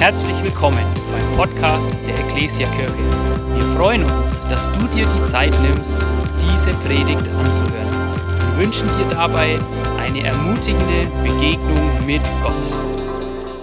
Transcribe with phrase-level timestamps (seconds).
[0.00, 2.96] Herzlich willkommen beim Podcast der Ecclesia Kirche.
[3.54, 5.98] Wir freuen uns, dass du dir die Zeit nimmst,
[6.40, 8.16] diese Predigt anzuhören.
[8.56, 9.60] Wir wünschen dir dabei
[9.98, 12.74] eine ermutigende Begegnung mit Gott.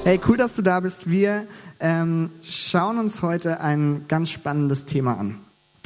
[0.03, 1.09] Hey, cool, dass du da bist.
[1.09, 1.47] Wir
[1.79, 5.39] ähm, schauen uns heute ein ganz spannendes Thema an.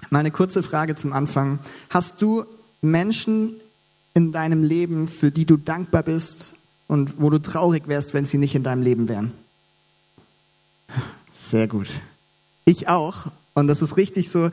[0.09, 1.59] Mal eine kurze Frage zum Anfang.
[1.89, 2.43] Hast du
[2.81, 3.54] Menschen
[4.13, 6.55] in deinem Leben, für die du dankbar bist
[6.89, 9.31] und wo du traurig wärst, wenn sie nicht in deinem Leben wären?
[11.33, 11.87] Sehr gut.
[12.65, 13.27] Ich auch.
[13.54, 14.49] Und das ist richtig so.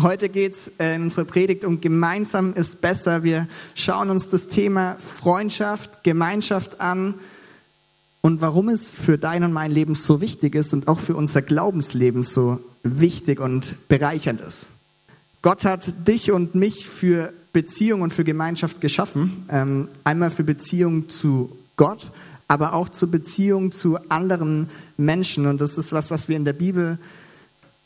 [0.00, 3.22] Heute geht es in unserer Predigt um Gemeinsam ist besser.
[3.22, 7.14] Wir schauen uns das Thema Freundschaft, Gemeinschaft an
[8.20, 11.42] und warum es für dein und mein Leben so wichtig ist und auch für unser
[11.42, 14.68] Glaubensleben so wichtig und bereichernd ist.
[15.40, 19.44] Gott hat dich und mich für Beziehung und für Gemeinschaft geschaffen.
[19.48, 22.10] Ähm, einmal für Beziehung zu Gott,
[22.48, 25.46] aber auch zur Beziehung zu anderen Menschen.
[25.46, 26.98] Und das ist was, was wir in der Bibel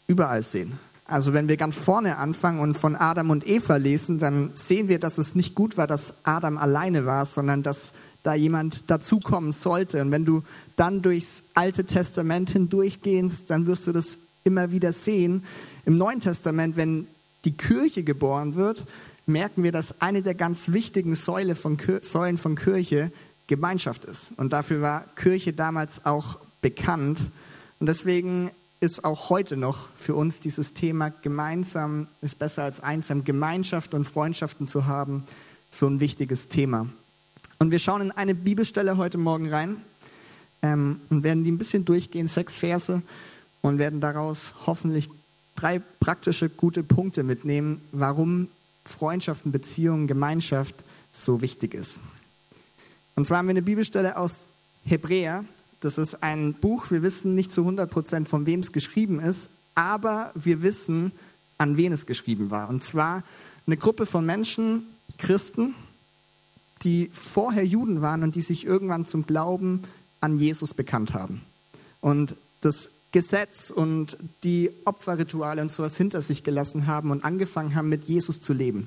[0.07, 0.79] überall sehen.
[1.05, 4.99] Also wenn wir ganz vorne anfangen und von Adam und Eva lesen, dann sehen wir,
[4.99, 7.93] dass es nicht gut war, dass Adam alleine war, sondern dass
[8.23, 10.03] da jemand dazukommen sollte.
[10.03, 10.43] Und wenn du
[10.77, 15.45] dann durchs Alte Testament hindurchgehst, dann wirst du das immer wieder sehen.
[15.87, 17.07] Im Neuen Testament, wenn
[17.47, 18.85] die Kirche geboren wird,
[19.25, 21.77] merken wir, dass eine der ganz wichtigen Säulen von
[22.57, 23.13] Kirche
[23.49, 24.31] Gemeinschaft ist.
[24.37, 27.19] Und dafür war Kirche damals auch bekannt.
[27.81, 33.25] Und deswegen ist auch heute noch für uns dieses Thema gemeinsam ist besser als einsam,
[33.25, 35.25] Gemeinschaft und Freundschaften zu haben,
[35.71, 36.87] so ein wichtiges Thema.
[37.59, 39.79] Und wir schauen in eine Bibelstelle heute Morgen rein
[40.63, 43.03] ähm, und werden die ein bisschen durchgehen, sechs Verse,
[43.63, 45.11] und werden daraus hoffentlich
[45.57, 48.47] drei praktische gute Punkte mitnehmen, warum
[48.85, 50.77] Freundschaften, Beziehungen, Gemeinschaft
[51.11, 51.99] so wichtig ist.
[53.19, 54.47] Und zwar haben wir eine Bibelstelle aus
[54.85, 55.45] Hebräer.
[55.81, 59.51] Das ist ein Buch, wir wissen nicht zu 100 Prozent, von wem es geschrieben ist,
[59.75, 61.11] aber wir wissen,
[61.59, 62.69] an wen es geschrieben war.
[62.69, 63.25] Und zwar
[63.67, 64.85] eine Gruppe von Menschen,
[65.19, 65.75] Christen,
[66.85, 69.83] die vorher Juden waren und die sich irgendwann zum Glauben
[70.21, 71.41] an Jesus bekannt haben.
[72.01, 77.89] Und das Gesetz und die Opferrituale und sowas hinter sich gelassen haben und angefangen haben,
[77.89, 78.87] mit Jesus zu leben.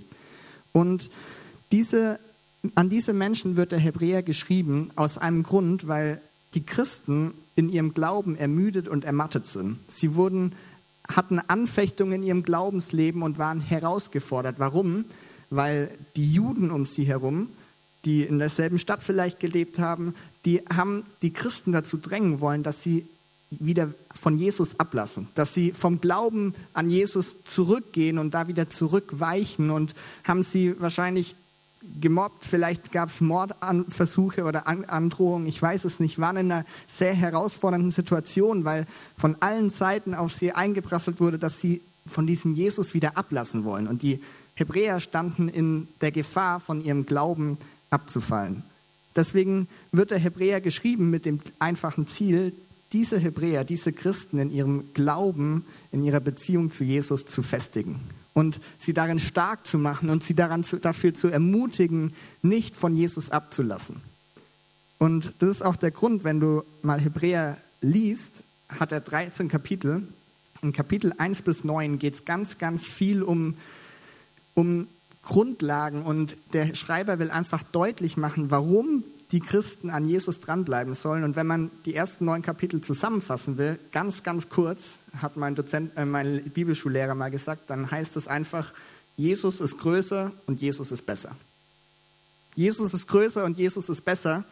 [0.72, 1.12] Und
[1.74, 2.18] diese
[2.76, 6.22] an diese Menschen wird der Hebräer geschrieben aus einem Grund, weil
[6.54, 9.80] die Christen in ihrem Glauben ermüdet und ermattet sind.
[9.88, 10.54] Sie wurden,
[11.08, 14.60] hatten Anfechtungen in ihrem Glaubensleben und waren herausgefordert.
[14.60, 15.06] Warum?
[15.50, 17.50] Weil die Juden um sie herum,
[18.06, 20.14] die in derselben Stadt vielleicht gelebt haben,
[20.46, 23.06] die haben die Christen dazu drängen wollen, dass sie
[23.52, 29.72] wieder von Jesus ablassen, dass sie vom Glauben an Jesus zurückgehen und da wieder zurückweichen
[29.72, 31.36] und haben sie wahrscheinlich
[32.00, 37.14] gemobbt, vielleicht gab es Mordversuche oder Androhungen, ich weiß es nicht, waren in einer sehr
[37.14, 38.86] herausfordernden Situation, weil
[39.18, 43.88] von allen Seiten auf sie eingeprasselt wurde, dass sie von diesem Jesus wieder ablassen wollen.
[43.88, 44.22] Und die
[44.56, 47.58] Hebräer standen in der Gefahr, von ihrem Glauben
[47.90, 48.64] abzufallen.
[49.16, 52.54] Deswegen wird der Hebräer geschrieben mit dem einfachen Ziel,
[52.94, 58.00] diese Hebräer, diese Christen in ihrem Glauben, in ihrer Beziehung zu Jesus zu festigen
[58.34, 62.96] und sie darin stark zu machen und sie daran zu, dafür zu ermutigen, nicht von
[62.96, 64.02] Jesus abzulassen.
[64.98, 68.44] Und das ist auch der Grund, wenn du mal Hebräer liest,
[68.80, 70.08] hat er 13 Kapitel.
[70.62, 73.56] In Kapitel 1 bis 9 geht es ganz, ganz viel um,
[74.54, 74.88] um
[75.24, 81.24] Grundlagen und der Schreiber will einfach deutlich machen, warum die Christen an Jesus dranbleiben sollen.
[81.24, 85.92] Und wenn man die ersten neun Kapitel zusammenfassen will, ganz, ganz kurz, hat mein, Dozent,
[85.96, 88.74] äh, mein Bibelschullehrer mal gesagt, dann heißt es einfach,
[89.16, 91.36] Jesus ist größer und Jesus ist besser.
[92.56, 94.44] Jesus ist größer und Jesus ist besser.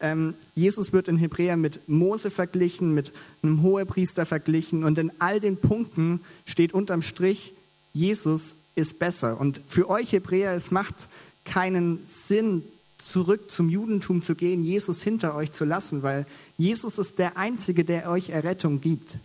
[0.00, 3.12] Ähm, Jesus wird in Hebräer mit Mose verglichen, mit
[3.42, 7.52] einem Hohepriester verglichen und in all den Punkten steht unterm Strich,
[7.92, 9.40] Jesus ist besser.
[9.40, 11.08] Und für euch Hebräer, es macht
[11.44, 12.62] keinen Sinn,
[12.98, 16.26] zurück zum Judentum zu gehen, Jesus hinter euch zu lassen, weil
[16.56, 19.18] Jesus ist der Einzige, der euch Errettung gibt.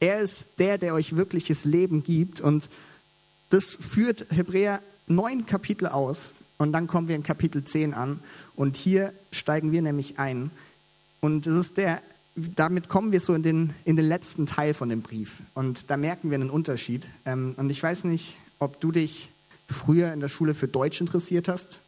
[0.00, 2.40] Er ist der, der euch wirkliches Leben gibt.
[2.40, 2.68] Und
[3.50, 6.34] das führt Hebräer neun Kapitel aus.
[6.58, 8.20] Und dann kommen wir in Kapitel 10 an.
[8.56, 10.50] Und hier steigen wir nämlich ein.
[11.20, 12.02] Und das ist der,
[12.34, 15.38] damit kommen wir so in den, in den letzten Teil von dem Brief.
[15.54, 17.06] Und da merken wir einen Unterschied.
[17.24, 19.30] Ähm, und ich weiß nicht, ob du dich
[19.68, 21.80] früher in der Schule für Deutsch interessiert hast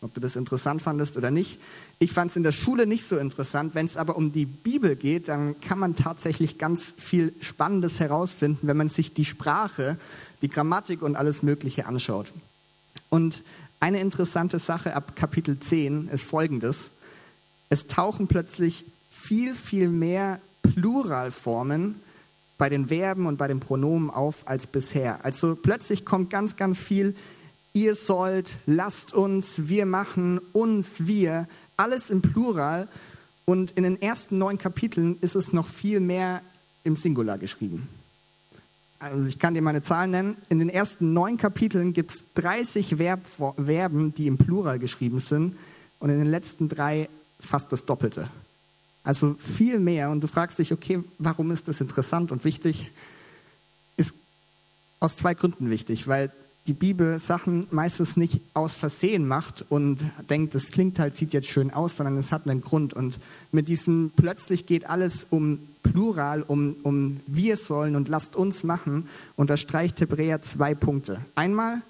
[0.00, 1.58] ob du das interessant fandest oder nicht.
[1.98, 3.74] Ich fand es in der Schule nicht so interessant.
[3.74, 8.68] Wenn es aber um die Bibel geht, dann kann man tatsächlich ganz viel Spannendes herausfinden,
[8.68, 9.98] wenn man sich die Sprache,
[10.42, 12.32] die Grammatik und alles Mögliche anschaut.
[13.08, 13.42] Und
[13.80, 16.90] eine interessante Sache ab Kapitel 10 ist folgendes.
[17.68, 21.96] Es tauchen plötzlich viel, viel mehr Pluralformen
[22.56, 25.24] bei den Verben und bei den Pronomen auf als bisher.
[25.24, 27.14] Also plötzlich kommt ganz, ganz viel
[27.72, 32.88] ihr sollt, lasst uns, wir machen, uns, wir, alles im Plural.
[33.44, 36.42] Und in den ersten neun Kapiteln ist es noch viel mehr
[36.84, 37.88] im Singular geschrieben.
[38.98, 40.36] Also ich kann dir meine Zahlen nennen.
[40.48, 45.56] In den ersten neun Kapiteln gibt es 30 Verb, Verben, die im Plural geschrieben sind.
[46.00, 47.08] Und in den letzten drei
[47.40, 48.28] fast das Doppelte.
[49.04, 50.10] Also viel mehr.
[50.10, 52.90] Und du fragst dich, okay, warum ist das interessant und wichtig?
[53.96, 54.14] Ist
[55.00, 56.08] aus zwei Gründen wichtig.
[56.08, 56.32] Weil
[56.68, 61.48] die Bibel Sachen meistens nicht aus Versehen macht und denkt, das klingt halt, sieht jetzt
[61.48, 62.92] schön aus, sondern es hat einen Grund.
[62.92, 63.18] Und
[63.52, 69.08] mit diesem plötzlich geht alles um Plural, um, um wir sollen und lasst uns machen,
[69.34, 71.20] unterstreicht Hebräer zwei Punkte.
[71.34, 71.80] Einmal,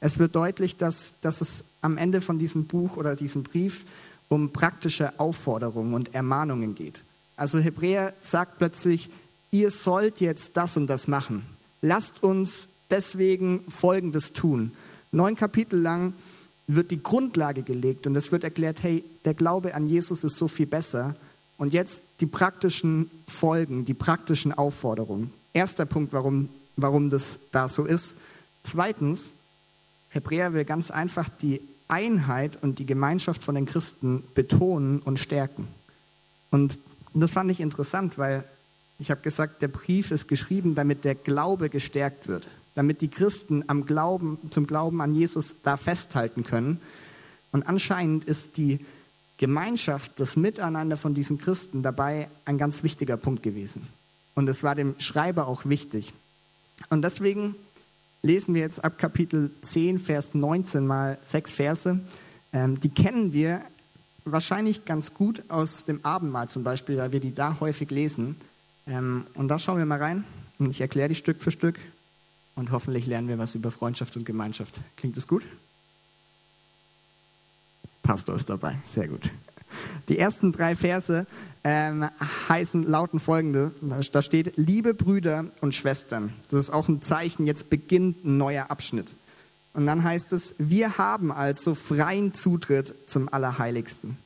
[0.00, 3.84] es wird deutlich, dass, dass es am Ende von diesem Buch oder diesem Brief
[4.28, 7.02] um praktische Aufforderungen und Ermahnungen geht.
[7.36, 9.10] Also Hebräer sagt plötzlich,
[9.50, 11.42] ihr sollt jetzt das und das machen.
[11.82, 14.72] Lasst uns deswegen Folgendes tun.
[15.10, 16.14] Neun Kapitel lang
[16.68, 20.48] wird die Grundlage gelegt und es wird erklärt, hey, der Glaube an Jesus ist so
[20.48, 21.16] viel besser.
[21.58, 25.32] Und jetzt die praktischen Folgen, die praktischen Aufforderungen.
[25.52, 28.14] Erster Punkt, warum, warum das da so ist.
[28.62, 29.32] Zweitens,
[30.08, 35.68] Hebräer will ganz einfach die Einheit und die Gemeinschaft von den Christen betonen und stärken.
[36.50, 36.78] Und
[37.12, 38.44] das fand ich interessant, weil
[38.98, 43.64] ich habe gesagt, der Brief ist geschrieben, damit der Glaube gestärkt wird damit die Christen
[43.66, 46.80] am Glauben, zum Glauben an Jesus da festhalten können.
[47.52, 48.80] Und anscheinend ist die
[49.36, 53.86] Gemeinschaft, das Miteinander von diesen Christen dabei ein ganz wichtiger Punkt gewesen.
[54.34, 56.12] Und es war dem Schreiber auch wichtig.
[56.88, 57.54] Und deswegen
[58.22, 62.00] lesen wir jetzt ab Kapitel 10, Vers 19 mal sechs Verse.
[62.52, 63.60] Ähm, die kennen wir
[64.24, 68.36] wahrscheinlich ganz gut aus dem Abendmahl zum Beispiel, weil wir die da häufig lesen.
[68.86, 70.24] Ähm, und da schauen wir mal rein
[70.58, 71.78] und ich erkläre die Stück für Stück
[72.54, 74.80] und hoffentlich lernen wir was über Freundschaft und Gemeinschaft.
[74.96, 75.42] Klingt das gut?
[78.02, 79.30] Pastor ist dabei, sehr gut.
[80.08, 81.26] Die ersten drei Verse
[81.64, 82.06] ähm,
[82.48, 86.34] heißen, lauten folgende, da steht, liebe Brüder und Schwestern.
[86.50, 89.14] Das ist auch ein Zeichen, jetzt beginnt ein neuer Abschnitt.
[89.72, 94.18] Und dann heißt es, wir haben also freien Zutritt zum Allerheiligsten.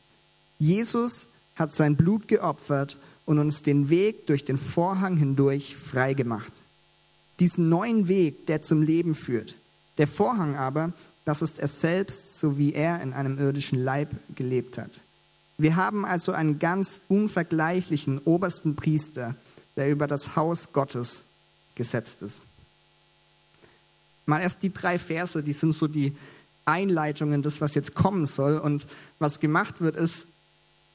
[0.58, 6.52] Jesus hat sein Blut geopfert und uns den Weg durch den Vorhang hindurch frei gemacht
[7.38, 9.56] diesen neuen Weg, der zum Leben führt.
[9.98, 10.92] Der Vorhang aber,
[11.24, 14.90] das ist er selbst, so wie er in einem irdischen Leib gelebt hat.
[15.58, 19.34] Wir haben also einen ganz unvergleichlichen obersten Priester,
[19.76, 21.24] der über das Haus Gottes
[21.74, 22.42] gesetzt ist.
[24.26, 26.16] Mal erst die drei Verse, die sind so die
[26.64, 28.58] Einleitungen, das, was jetzt kommen soll.
[28.58, 28.86] Und
[29.18, 30.26] was gemacht wird, ist,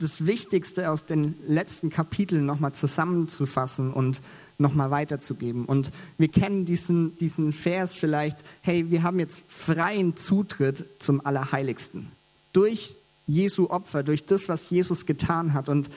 [0.02, 4.22] das Wichtigste aus den letzten Kapiteln nochmal zusammenzufassen und
[4.58, 5.66] nochmal weiterzugeben.
[5.66, 12.12] Und wir kennen diesen, diesen Vers vielleicht, hey, wir haben jetzt freien Zutritt zum Allerheiligsten.
[12.54, 12.96] Durch
[13.28, 15.70] Jesu Opfer, durch das, was Jesus getan hat.
[15.70, 15.90] Und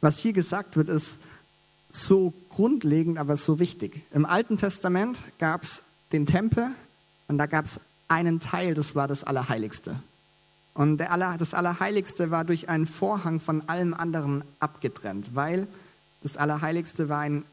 [0.00, 1.18] was hier gesagt wird, ist
[1.90, 4.02] so grundlegend, aber so wichtig.
[4.12, 5.82] Im Alten Testament gab es
[6.12, 6.70] den Tempel
[7.28, 9.96] und da gab es einen Teil, das war das Allerheiligste.
[10.78, 15.66] Und Aller, das Allerheiligste war durch einen Vorhang von allem anderen abgetrennt, weil
[16.22, 17.44] das Allerheiligste war ein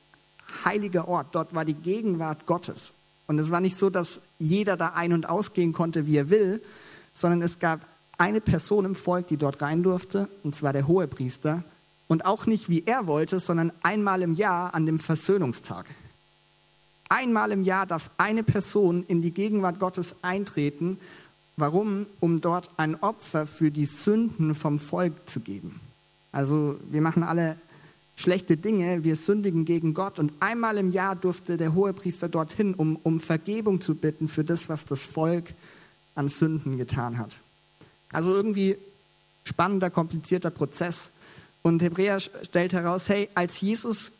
[0.63, 1.33] heiliger Ort.
[1.33, 2.93] Dort war die Gegenwart Gottes.
[3.25, 6.61] Und es war nicht so, dass jeder da ein- und ausgehen konnte, wie er will,
[7.15, 7.79] sondern es gab
[8.19, 11.63] eine Person im Volk, die dort rein durfte, und zwar der Hohepriester.
[12.07, 15.87] Und auch nicht, wie er wollte, sondern einmal im Jahr an dem Versöhnungstag.
[17.09, 20.99] Einmal im Jahr darf eine Person in die Gegenwart Gottes eintreten.
[21.57, 22.05] Warum?
[22.19, 25.79] Um dort ein Opfer für die Sünden vom Volk zu geben.
[26.31, 27.55] Also wir machen alle
[28.17, 30.19] schlechte Dinge, wir sündigen gegen Gott.
[30.19, 34.69] Und einmal im Jahr durfte der Hohepriester dorthin, um, um Vergebung zu bitten für das,
[34.69, 35.53] was das Volk
[36.15, 37.37] an Sünden getan hat.
[38.11, 38.77] Also irgendwie
[39.43, 41.09] spannender, komplizierter Prozess.
[41.61, 44.11] Und Hebräer stellt heraus, hey, als Jesus,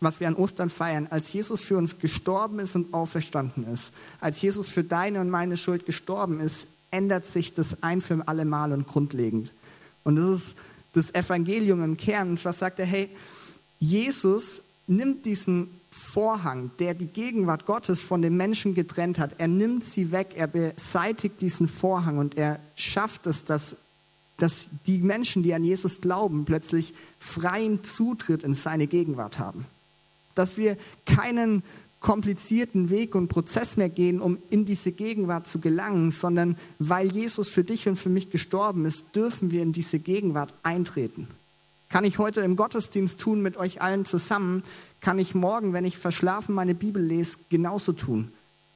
[0.00, 4.42] was wir an Ostern feiern, als Jesus für uns gestorben ist und auferstanden ist, als
[4.42, 8.72] Jesus für deine und meine Schuld gestorben ist, ändert sich das ein für alle Mal
[8.72, 9.52] und grundlegend.
[10.04, 10.56] Und das ist
[10.92, 12.36] das Evangelium im Kern.
[12.36, 13.08] Zwar sagt er, hey,
[13.80, 19.84] Jesus nimmt diesen Vorhang, der die Gegenwart Gottes von den Menschen getrennt hat, er nimmt
[19.84, 23.76] sie weg, er beseitigt diesen Vorhang und er schafft es, dass,
[24.36, 29.66] dass die Menschen, die an Jesus glauben, plötzlich freien Zutritt in seine Gegenwart haben.
[30.34, 30.76] Dass wir
[31.06, 31.62] keinen
[32.00, 37.48] komplizierten Weg und Prozess mehr gehen, um in diese Gegenwart zu gelangen, sondern weil Jesus
[37.48, 41.28] für dich und für mich gestorben ist, dürfen wir in diese Gegenwart eintreten.
[41.88, 44.64] Kann ich heute im Gottesdienst tun mit euch allen zusammen,
[45.00, 48.32] kann ich morgen, wenn ich verschlafen meine Bibel lese, genauso tun.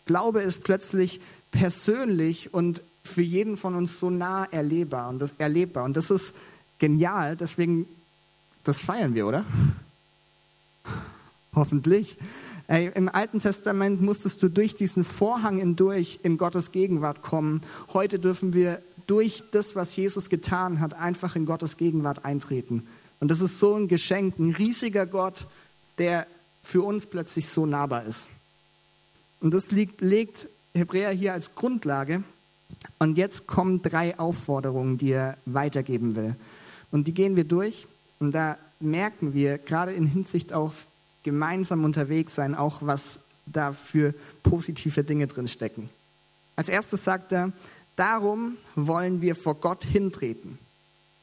[0.06, 5.84] Glaube ist plötzlich persönlich und für jeden von uns so nah erlebbar und das, erlebbar.
[5.84, 6.34] Und das ist
[6.78, 7.86] genial, deswegen,
[8.64, 9.44] das feiern wir, oder?
[11.54, 12.18] Hoffentlich.
[12.66, 17.62] Ey, Im Alten Testament musstest du durch diesen Vorhang hindurch in Gottes Gegenwart kommen.
[17.92, 22.86] Heute dürfen wir durch das, was Jesus getan hat, einfach in Gottes Gegenwart eintreten.
[23.20, 25.46] Und das ist so ein Geschenk, ein riesiger Gott,
[25.96, 26.26] der
[26.62, 28.28] für uns plötzlich so nahbar ist.
[29.40, 32.22] Und das liegt, legt Hebräer hier als Grundlage.
[32.98, 36.36] Und jetzt kommen drei Aufforderungen, die er weitergeben will.
[36.90, 37.88] Und die gehen wir durch.
[38.18, 40.86] Und da merken wir, gerade in Hinsicht auf
[41.28, 45.90] gemeinsam unterwegs sein, auch was da für positive Dinge drin stecken.
[46.56, 47.52] Als erstes sagt er,
[47.96, 50.58] darum wollen wir vor Gott hintreten,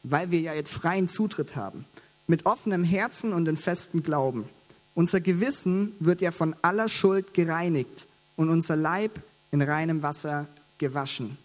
[0.03, 1.85] weil wir ja jetzt freien Zutritt haben,
[2.27, 4.45] mit offenem Herzen und in festem Glauben.
[4.93, 9.19] Unser Gewissen wird ja von aller Schuld gereinigt und unser Leib
[9.49, 10.45] in reinem Wasser
[10.77, 11.37] gewaschen.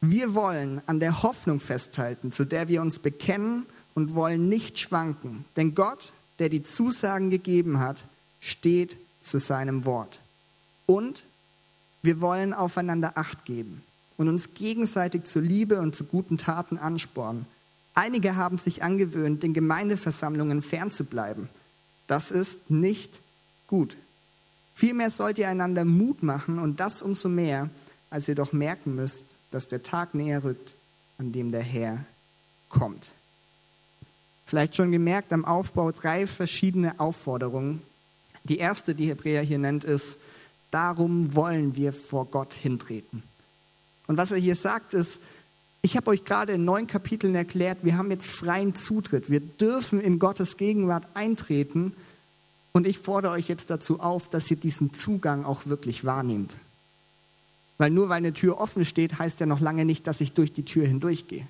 [0.00, 5.44] Wir wollen an der Hoffnung festhalten, zu der wir uns bekennen und wollen nicht schwanken,
[5.56, 8.04] denn Gott der die Zusagen gegeben hat,
[8.40, 10.20] steht zu seinem Wort.
[10.86, 11.24] Und
[12.02, 13.82] wir wollen aufeinander Acht geben
[14.16, 17.46] und uns gegenseitig zur Liebe und zu guten Taten anspornen.
[17.94, 21.48] Einige haben sich angewöhnt, den Gemeindeversammlungen fernzubleiben.
[22.06, 23.20] Das ist nicht
[23.66, 23.96] gut.
[24.74, 27.68] Vielmehr sollt ihr einander Mut machen und das umso mehr,
[28.08, 30.74] als ihr doch merken müsst, dass der Tag näher rückt,
[31.18, 32.04] an dem der Herr
[32.68, 33.12] kommt.
[34.50, 37.82] Vielleicht schon gemerkt am Aufbau drei verschiedene Aufforderungen.
[38.42, 40.18] Die erste, die Hebräer hier nennt, ist,
[40.72, 43.22] darum wollen wir vor Gott hintreten.
[44.08, 45.20] Und was er hier sagt, ist,
[45.82, 49.30] ich habe euch gerade in neun Kapiteln erklärt, wir haben jetzt freien Zutritt.
[49.30, 51.94] Wir dürfen in Gottes Gegenwart eintreten.
[52.72, 56.58] Und ich fordere euch jetzt dazu auf, dass ihr diesen Zugang auch wirklich wahrnehmt.
[57.78, 60.52] Weil nur weil eine Tür offen steht, heißt ja noch lange nicht, dass ich durch
[60.52, 61.46] die Tür hindurchgehe.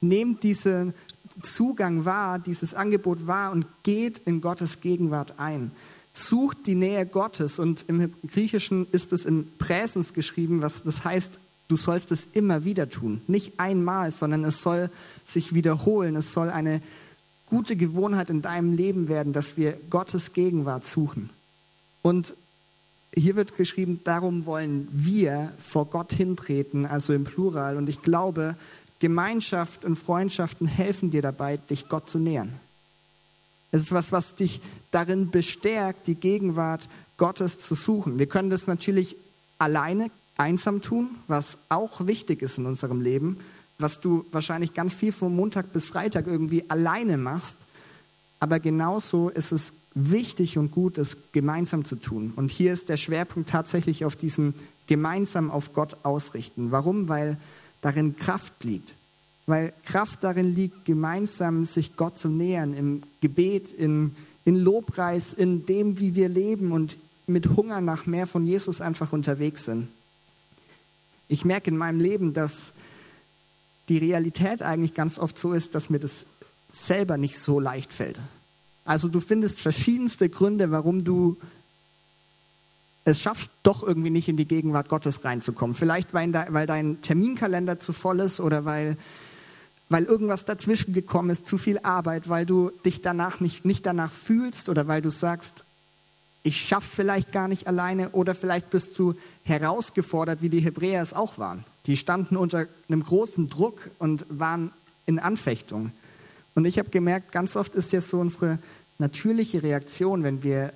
[0.00, 0.94] Nehmt diese
[1.40, 5.70] Zugang wahr, dieses Angebot wahr und geht in Gottes Gegenwart ein.
[6.12, 11.38] Sucht die Nähe Gottes und im Griechischen ist es in Präsens geschrieben, was das heißt,
[11.68, 13.22] du sollst es immer wieder tun.
[13.26, 14.90] Nicht einmal, sondern es soll
[15.24, 16.16] sich wiederholen.
[16.16, 16.82] Es soll eine
[17.46, 21.30] gute Gewohnheit in deinem Leben werden, dass wir Gottes Gegenwart suchen.
[22.02, 22.34] Und
[23.14, 27.76] hier wird geschrieben, darum wollen wir vor Gott hintreten, also im Plural.
[27.76, 28.56] Und ich glaube,
[29.02, 32.54] Gemeinschaft und Freundschaften helfen dir dabei, dich Gott zu nähern.
[33.72, 34.60] Es ist was, was dich
[34.92, 38.20] darin bestärkt, die Gegenwart Gottes zu suchen.
[38.20, 39.16] Wir können das natürlich
[39.58, 43.38] alleine, einsam tun, was auch wichtig ist in unserem Leben,
[43.76, 47.56] was du wahrscheinlich ganz viel von Montag bis Freitag irgendwie alleine machst.
[48.38, 52.32] Aber genauso ist es wichtig und gut, es gemeinsam zu tun.
[52.36, 54.54] Und hier ist der Schwerpunkt tatsächlich auf diesem
[54.86, 56.70] gemeinsam auf Gott ausrichten.
[56.70, 57.08] Warum?
[57.08, 57.36] Weil
[57.82, 58.94] darin Kraft liegt.
[59.46, 65.66] Weil Kraft darin liegt, gemeinsam sich Gott zu nähern, im Gebet, in, in Lobpreis, in
[65.66, 66.96] dem, wie wir leben und
[67.26, 69.88] mit Hunger nach mehr von Jesus einfach unterwegs sind.
[71.28, 72.72] Ich merke in meinem Leben, dass
[73.88, 76.24] die Realität eigentlich ganz oft so ist, dass mir das
[76.72, 78.18] selber nicht so leicht fällt.
[78.84, 81.36] Also du findest verschiedenste Gründe, warum du
[83.04, 85.74] es schaffst, doch irgendwie nicht in die Gegenwart Gottes reinzukommen.
[85.74, 88.96] Vielleicht, weil, weil dein Terminkalender zu voll ist oder weil,
[89.88, 94.10] weil irgendwas dazwischen gekommen ist, zu viel Arbeit, weil du dich danach nicht, nicht danach
[94.10, 95.64] fühlst oder weil du sagst,
[96.44, 101.12] ich schaff's vielleicht gar nicht alleine oder vielleicht bist du herausgefordert, wie die Hebräer es
[101.12, 101.64] auch waren.
[101.86, 104.72] Die standen unter einem großen Druck und waren
[105.06, 105.92] in Anfechtung.
[106.54, 108.58] Und ich habe gemerkt, ganz oft ist jetzt so unsere
[108.98, 110.72] natürliche Reaktion, wenn wir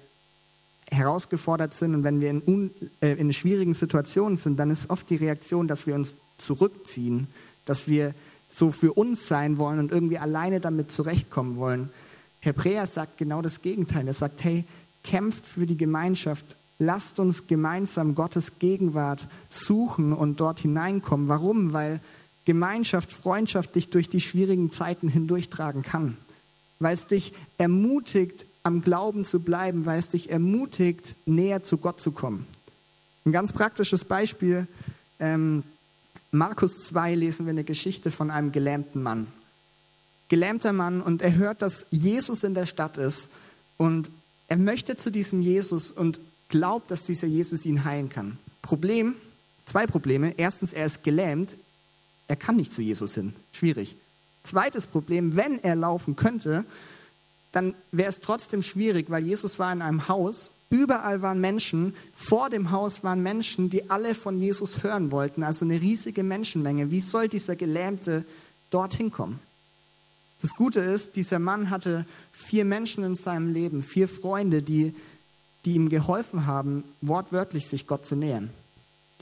[0.91, 5.11] herausgefordert sind und wenn wir in, un, äh, in schwierigen Situationen sind, dann ist oft
[5.11, 7.27] die Reaktion, dass wir uns zurückziehen,
[7.65, 8.15] dass wir
[8.49, 11.91] so für uns sein wollen und irgendwie alleine damit zurechtkommen wollen.
[12.41, 14.07] Hebräer sagt genau das Gegenteil.
[14.07, 14.65] Er sagt, hey,
[15.03, 16.57] kämpft für die Gemeinschaft.
[16.79, 21.29] Lasst uns gemeinsam Gottes Gegenwart suchen und dort hineinkommen.
[21.29, 21.73] Warum?
[21.73, 22.01] Weil
[22.45, 26.17] Gemeinschaft, Freundschaft dich durch die schwierigen Zeiten hindurchtragen kann.
[26.79, 32.01] Weil es dich ermutigt, am Glauben zu bleiben, weil es dich ermutigt, näher zu Gott
[32.01, 32.49] zu kommen.
[33.25, 34.67] Ein ganz praktisches Beispiel,
[35.21, 35.63] ähm,
[36.33, 39.29] Markus 2 lesen wir eine Geschichte von einem gelähmten Mann.
[40.29, 43.31] Gelähmter Mann und er hört, dass Jesus in der Stadt ist
[43.77, 44.11] und
[44.49, 46.19] er möchte zu diesem Jesus und
[46.49, 48.37] glaubt, dass dieser Jesus ihn heilen kann.
[48.63, 49.15] Problem,
[49.65, 50.35] zwei Probleme.
[50.39, 51.57] Erstens, er ist gelähmt,
[52.27, 53.33] er kann nicht zu Jesus hin.
[53.53, 53.95] Schwierig.
[54.43, 56.65] Zweites Problem, wenn er laufen könnte,
[57.57, 62.51] dann wäre es trotzdem schwierig, weil Jesus war in einem Haus, überall waren Menschen, vor
[62.51, 66.91] dem Haus waren Menschen, die alle von Jesus hören wollten, also eine riesige Menschenmenge.
[66.91, 68.27] Wie soll dieser Gelähmte
[68.69, 69.41] dorthin kommen?
[70.43, 74.95] Das Gute ist, dieser Mann hatte vier Menschen in seinem Leben, vier Freunde, die,
[75.65, 78.51] die ihm geholfen haben, wortwörtlich sich Gott zu nähern.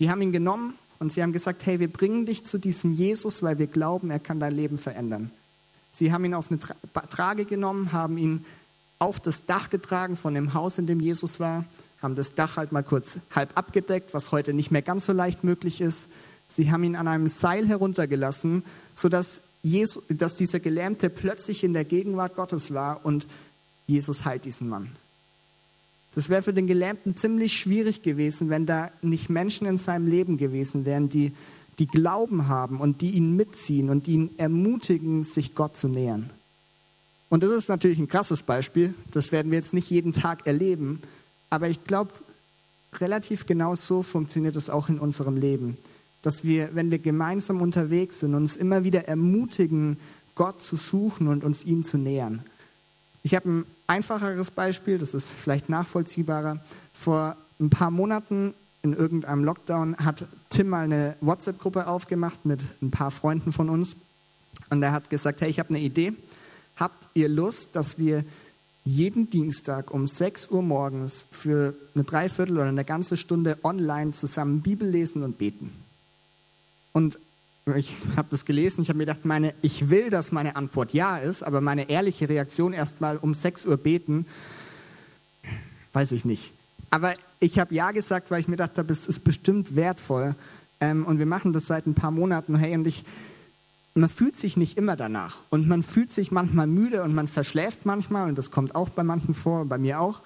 [0.01, 3.45] Die haben ihn genommen und sie haben gesagt, hey, wir bringen dich zu diesem Jesus,
[3.45, 5.31] weil wir glauben, er kann dein Leben verändern.
[5.95, 6.59] Sie haben ihn auf eine
[7.09, 8.45] Trage genommen, haben ihn
[8.99, 11.65] auf das Dach getragen von dem Haus, in dem Jesus war,
[12.03, 15.45] haben das Dach halt mal kurz halb abgedeckt, was heute nicht mehr ganz so leicht
[15.45, 16.09] möglich ist.
[16.49, 21.85] Sie haben ihn an einem Seil heruntergelassen, sodass Jesus, dass dieser Gelähmte plötzlich in der
[21.85, 23.27] Gegenwart Gottes war und
[23.87, 24.91] Jesus heilt diesen Mann.
[26.15, 30.39] Das wäre für den Gelähmten ziemlich schwierig gewesen, wenn da nicht Menschen in seinem Leben
[30.39, 31.33] gewesen wären, die,
[31.79, 36.31] die Glauben haben und die ihn mitziehen und die ihn ermutigen, sich Gott zu nähern.
[37.29, 41.01] Und das ist natürlich ein krasses Beispiel, das werden wir jetzt nicht jeden Tag erleben,
[41.51, 42.13] aber ich glaube,
[42.95, 45.77] relativ genau so funktioniert es auch in unserem Leben
[46.25, 49.99] dass wir, wenn wir gemeinsam unterwegs sind, uns immer wieder ermutigen,
[50.35, 52.43] Gott zu suchen und uns ihm zu nähern.
[53.23, 56.61] Ich habe ein einfacheres Beispiel, das ist vielleicht nachvollziehbarer.
[56.95, 58.55] Vor ein paar Monaten
[58.85, 63.97] in irgendeinem Lockdown hat Tim mal eine WhatsApp-Gruppe aufgemacht mit ein paar Freunden von uns.
[64.69, 66.13] Und er hat gesagt, hey, ich habe eine Idee.
[66.77, 68.25] Habt ihr Lust, dass wir
[68.85, 74.61] jeden Dienstag um 6 Uhr morgens für eine Dreiviertel oder eine ganze Stunde online zusammen
[74.61, 75.73] Bibel lesen und beten?
[76.93, 77.19] Und
[77.75, 81.17] ich habe das gelesen, ich habe mir gedacht, meine, ich will, dass meine Antwort ja
[81.17, 84.27] ist, aber meine ehrliche Reaktion erstmal um 6 Uhr beten,
[85.95, 86.53] weiß ich nicht.
[86.95, 90.37] Aber ich habe ja gesagt, weil ich mir dachte, das ist bestimmt wertvoll.
[90.81, 92.55] Ähm, und wir machen das seit ein paar Monaten.
[92.55, 93.05] Hey, und ich,
[93.95, 95.39] man fühlt sich nicht immer danach.
[95.51, 98.29] Und man fühlt sich manchmal müde und man verschläft manchmal.
[98.29, 100.23] Und das kommt auch bei manchen vor, bei mir auch.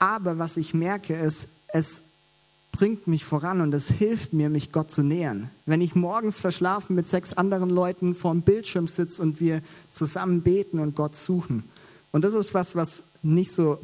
[0.00, 2.02] Aber was ich merke, ist, es
[2.72, 5.48] bringt mich voran und es hilft mir, mich Gott zu nähern.
[5.64, 10.42] Wenn ich morgens verschlafen mit sechs anderen Leuten vor dem Bildschirm sitze und wir zusammen
[10.42, 11.62] beten und Gott suchen.
[12.10, 13.78] Und das ist was, was nicht so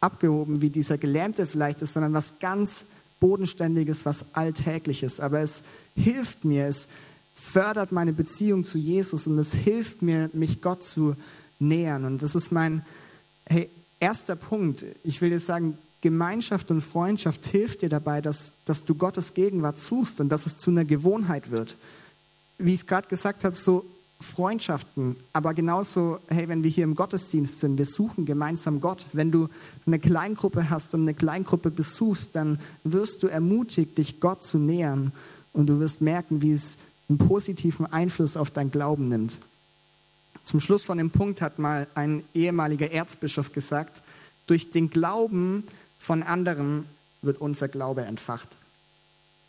[0.00, 2.84] abgehoben wie dieser Gelähmte vielleicht ist, sondern was ganz
[3.20, 5.20] Bodenständiges, was Alltägliches.
[5.20, 5.62] Aber es
[5.96, 6.88] hilft mir, es
[7.34, 11.16] fördert meine Beziehung zu Jesus und es hilft mir, mich Gott zu
[11.58, 12.04] nähern.
[12.04, 12.84] Und das ist mein
[13.46, 14.84] hey, erster Punkt.
[15.04, 19.78] Ich will dir sagen, Gemeinschaft und Freundschaft hilft dir dabei, dass, dass du Gottes Gegenwart
[19.78, 21.76] suchst und dass es zu einer Gewohnheit wird.
[22.58, 23.84] Wie ich es gerade gesagt habe, so
[24.20, 29.06] Freundschaften, aber genauso, hey, wenn wir hier im Gottesdienst sind, wir suchen gemeinsam Gott.
[29.12, 29.48] Wenn du
[29.86, 35.12] eine Kleingruppe hast und eine Kleingruppe besuchst, dann wirst du ermutigt, dich Gott zu nähern
[35.52, 36.78] und du wirst merken, wie es
[37.08, 39.38] einen positiven Einfluss auf dein Glauben nimmt.
[40.44, 44.02] Zum Schluss von dem Punkt hat mal ein ehemaliger Erzbischof gesagt,
[44.46, 45.62] durch den Glauben
[45.98, 46.86] von anderen
[47.22, 48.48] wird unser Glaube entfacht.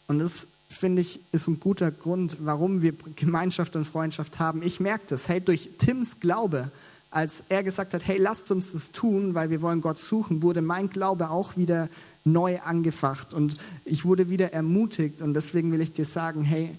[0.08, 4.62] Und das, finde ich, ist ein guter Grund, warum wir Gemeinschaft und Freundschaft haben.
[4.62, 5.28] Ich merke das.
[5.28, 6.72] Hey, durch Tims Glaube,
[7.12, 10.62] als er gesagt hat, hey, lasst uns das tun, weil wir wollen Gott suchen, wurde
[10.62, 11.90] mein Glaube auch wieder
[12.24, 15.22] neu angefacht und ich wurde wieder ermutigt.
[15.22, 16.78] Und deswegen will ich dir sagen, hey,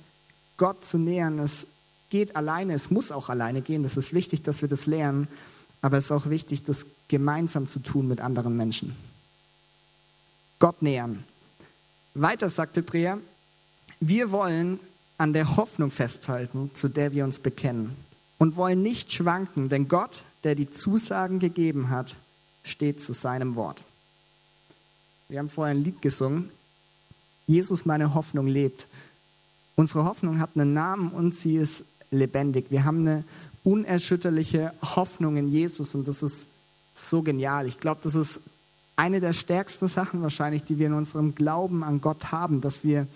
[0.56, 1.66] Gott zu nähern, es
[2.10, 3.82] geht alleine, es muss auch alleine gehen.
[3.82, 5.26] Das ist wichtig, dass wir das lernen.
[5.82, 8.94] Aber es ist auch wichtig, das gemeinsam zu tun mit anderen Menschen.
[10.58, 11.24] Gott nähern.
[12.14, 13.18] Weiter sagt Hebräer,
[14.00, 14.80] wir wollen
[15.18, 17.94] an der Hoffnung festhalten, zu der wir uns bekennen
[18.38, 22.16] und wollen nicht schwanken, denn Gott, der die Zusagen gegeben hat,
[22.62, 23.82] steht zu seinem Wort.
[25.28, 26.50] Wir haben vorher ein Lied gesungen.
[27.46, 28.86] Jesus, meine Hoffnung lebt.
[29.76, 32.66] Unsere Hoffnung hat einen Namen und sie ist lebendig.
[32.70, 33.24] Wir haben eine
[33.62, 36.48] unerschütterliche Hoffnung in Jesus und das ist
[36.94, 37.66] so genial.
[37.66, 38.40] Ich glaube, das ist
[38.96, 43.06] eine der stärksten Sachen wahrscheinlich, die wir in unserem Glauben an Gott haben, dass wir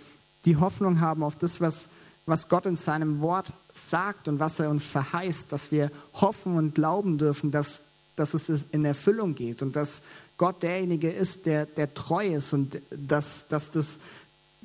[0.44, 1.88] die Hoffnung haben auf das, was,
[2.26, 6.74] was Gott in seinem Wort sagt und was er uns verheißt, dass wir hoffen und
[6.74, 7.82] glauben dürfen, dass,
[8.16, 10.02] dass es in Erfüllung geht und dass
[10.36, 13.98] Gott derjenige ist, der, der treu ist und dass, dass das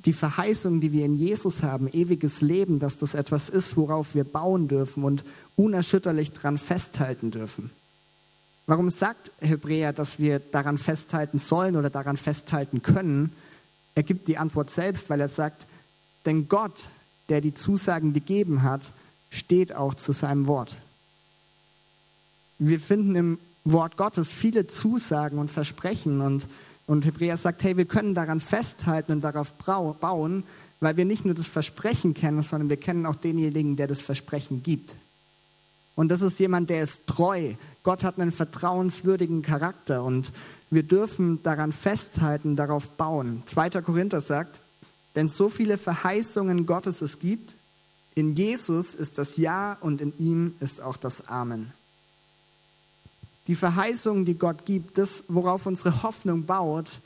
[0.05, 4.23] die Verheißung, die wir in Jesus haben, ewiges Leben, dass das etwas ist, worauf wir
[4.23, 5.25] bauen dürfen und
[5.57, 7.69] unerschütterlich daran festhalten dürfen.
[8.65, 13.33] Warum sagt Hebräer, dass wir daran festhalten sollen oder daran festhalten können?
[13.95, 15.67] Er gibt die Antwort selbst, weil er sagt,
[16.25, 16.89] denn Gott,
[17.29, 18.81] der die Zusagen gegeben hat,
[19.29, 20.77] steht auch zu seinem Wort.
[22.57, 26.47] Wir finden im Wort Gottes viele Zusagen und Versprechen und,
[26.87, 30.43] und Hebräer sagt, hey, wir können daran festhalten und darauf bauen,
[30.79, 34.63] weil wir nicht nur das Versprechen kennen, sondern wir kennen auch denjenigen, der das Versprechen
[34.63, 34.95] gibt.
[35.95, 37.53] Und das ist jemand, der ist treu.
[37.83, 40.31] Gott hat einen vertrauenswürdigen Charakter und
[40.69, 43.43] wir dürfen daran festhalten, darauf bauen.
[43.45, 43.69] 2.
[43.81, 44.61] Korinther sagt,
[45.15, 47.55] denn so viele Verheißungen Gottes es gibt,
[48.15, 51.71] in Jesus ist das Ja und in ihm ist auch das Amen.
[53.47, 56.99] Die Verheißungen, die Gott gibt, das, worauf unsere Hoffnung baut,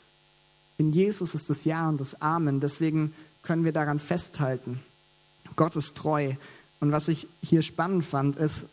[0.78, 2.60] in Jesus ist das Ja und das Amen.
[2.60, 4.80] Deswegen können wir daran festhalten.
[5.56, 6.34] Gott ist treu.
[6.80, 8.66] Und was ich hier spannend fand, ist,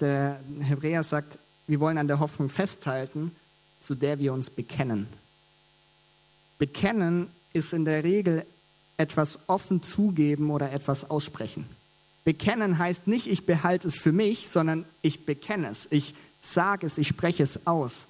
[0.00, 3.32] der Hebräer sagt, wir wollen an der Hoffnung festhalten,
[3.80, 5.06] zu der wir uns bekennen.
[6.58, 8.44] Bekennen ist in der Regel
[8.96, 11.66] etwas offen zugeben oder etwas aussprechen.
[12.24, 16.98] Bekennen heißt nicht, ich behalte es für mich, sondern ich bekenne es, ich sage es,
[16.98, 18.08] ich spreche es aus.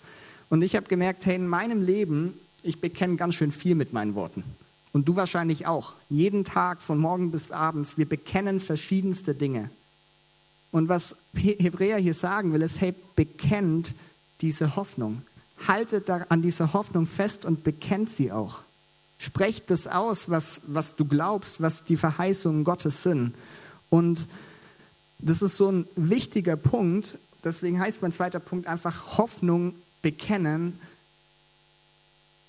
[0.49, 4.15] Und ich habe gemerkt, hey, in meinem Leben, ich bekenne ganz schön viel mit meinen
[4.15, 4.45] Worten.
[4.93, 5.95] Und du wahrscheinlich auch.
[6.09, 9.71] Jeden Tag von morgen bis abends, wir bekennen verschiedenste Dinge.
[10.71, 13.95] Und was Hebräer hier sagen will, ist, hey, bekennt
[14.41, 15.23] diese Hoffnung.
[15.67, 18.63] Haltet an dieser Hoffnung fest und bekennt sie auch.
[19.19, 23.35] Sprecht das aus, was, was du glaubst, was die Verheißungen Gottes sind.
[23.89, 24.27] Und
[25.19, 27.19] das ist so ein wichtiger Punkt.
[27.43, 30.79] Deswegen heißt mein zweiter Punkt einfach Hoffnung bekennen,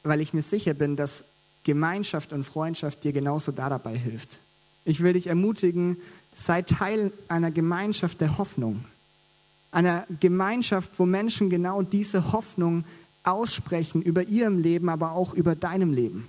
[0.04, 1.26] weil ich mir sicher bin, dass
[1.64, 4.40] Gemeinschaft und Freundschaft dir genauso da dabei hilft.
[4.86, 5.98] Ich will dich ermutigen,
[6.38, 8.86] sei Teil einer Gemeinschaft der Hoffnung.
[9.72, 12.86] Einer Gemeinschaft, wo Menschen genau diese Hoffnung
[13.24, 16.26] aussprechen über ihrem Leben, aber auch über deinem Leben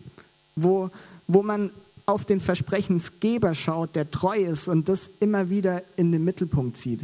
[0.63, 0.91] wo,
[1.27, 1.71] wo man
[2.07, 7.01] auf den Versprechensgeber schaut, der treu ist und das immer wieder in den Mittelpunkt zieht.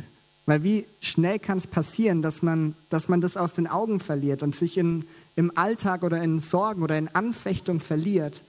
[0.46, 4.42] Weil wie schnell kann es passieren, dass man, dass man das aus den Augen verliert
[4.42, 5.04] und sich in,
[5.36, 8.42] im Alltag oder in Sorgen oder in Anfechtung verliert.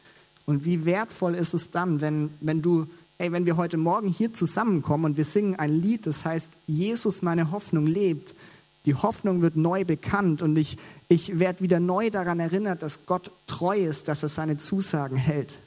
[0.45, 4.33] Und wie wertvoll ist es dann, wenn, wenn du, ey, wenn wir heute Morgen hier
[4.33, 8.35] zusammenkommen und wir singen ein Lied, das heißt, Jesus, meine Hoffnung lebt,
[8.85, 13.31] die Hoffnung wird neu bekannt und ich, ich werde wieder neu daran erinnert, dass Gott
[13.47, 15.59] treu ist, dass er seine Zusagen hält.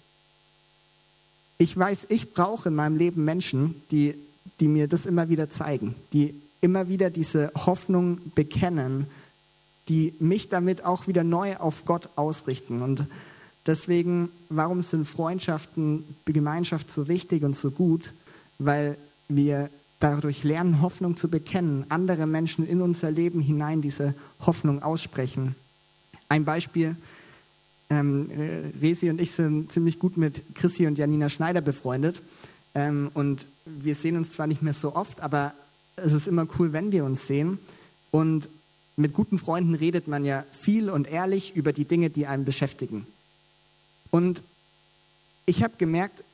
[1.58, 4.14] Ich weiß, ich brauche in meinem Leben Menschen, die,
[4.61, 9.06] die mir das immer wieder zeigen, die immer wieder diese Hoffnung bekennen,
[9.88, 12.82] die mich damit auch wieder neu auf Gott ausrichten.
[12.82, 13.06] Und
[13.68, 18.12] deswegen, warum sind Freundschaften, Gemeinschaft so wichtig und so gut?
[18.59, 18.96] Weil
[19.28, 25.54] wir dadurch lernen, Hoffnung zu bekennen, andere Menschen in unser Leben hinein diese Hoffnung aussprechen.
[26.28, 26.96] Ein Beispiel,
[27.90, 28.31] ähm,
[28.81, 32.22] Resi und ich sind ziemlich gut mit Chrissy und Janina Schneider befreundet.
[32.74, 35.52] Ähm, und wir sehen uns zwar nicht mehr so oft, aber
[35.96, 37.59] es ist immer cool, wenn wir uns sehen.
[38.11, 38.48] Und
[38.96, 43.07] mit guten Freunden redet man ja viel und ehrlich über die Dinge, die einen beschäftigen.
[44.11, 44.42] Und
[45.47, 46.25] ich habe gemerkt,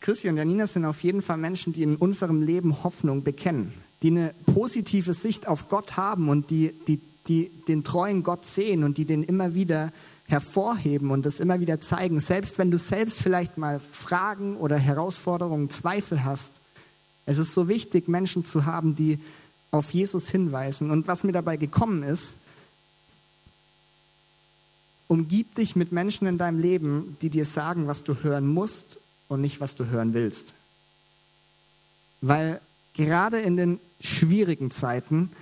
[0.00, 4.10] Christi und Janina sind auf jeden Fall Menschen, die in unserem Leben Hoffnung bekennen, die
[4.10, 8.96] eine positive Sicht auf Gott haben und die, die, die den treuen Gott sehen und
[8.96, 9.92] die den immer wieder
[10.26, 12.20] hervorheben und das immer wieder zeigen.
[12.20, 16.52] Selbst wenn du selbst vielleicht mal Fragen oder Herausforderungen, Zweifel hast,
[17.26, 19.18] es ist so wichtig, Menschen zu haben, die
[19.70, 20.90] auf Jesus hinweisen.
[20.90, 22.34] Und was mir dabei gekommen ist,
[25.10, 29.40] umgib dich mit Menschen in deinem Leben, die dir sagen, was du hören musst und
[29.40, 30.54] nicht, was du hören willst.
[32.20, 32.60] Weil
[32.94, 35.32] gerade in den schwierigen Zeiten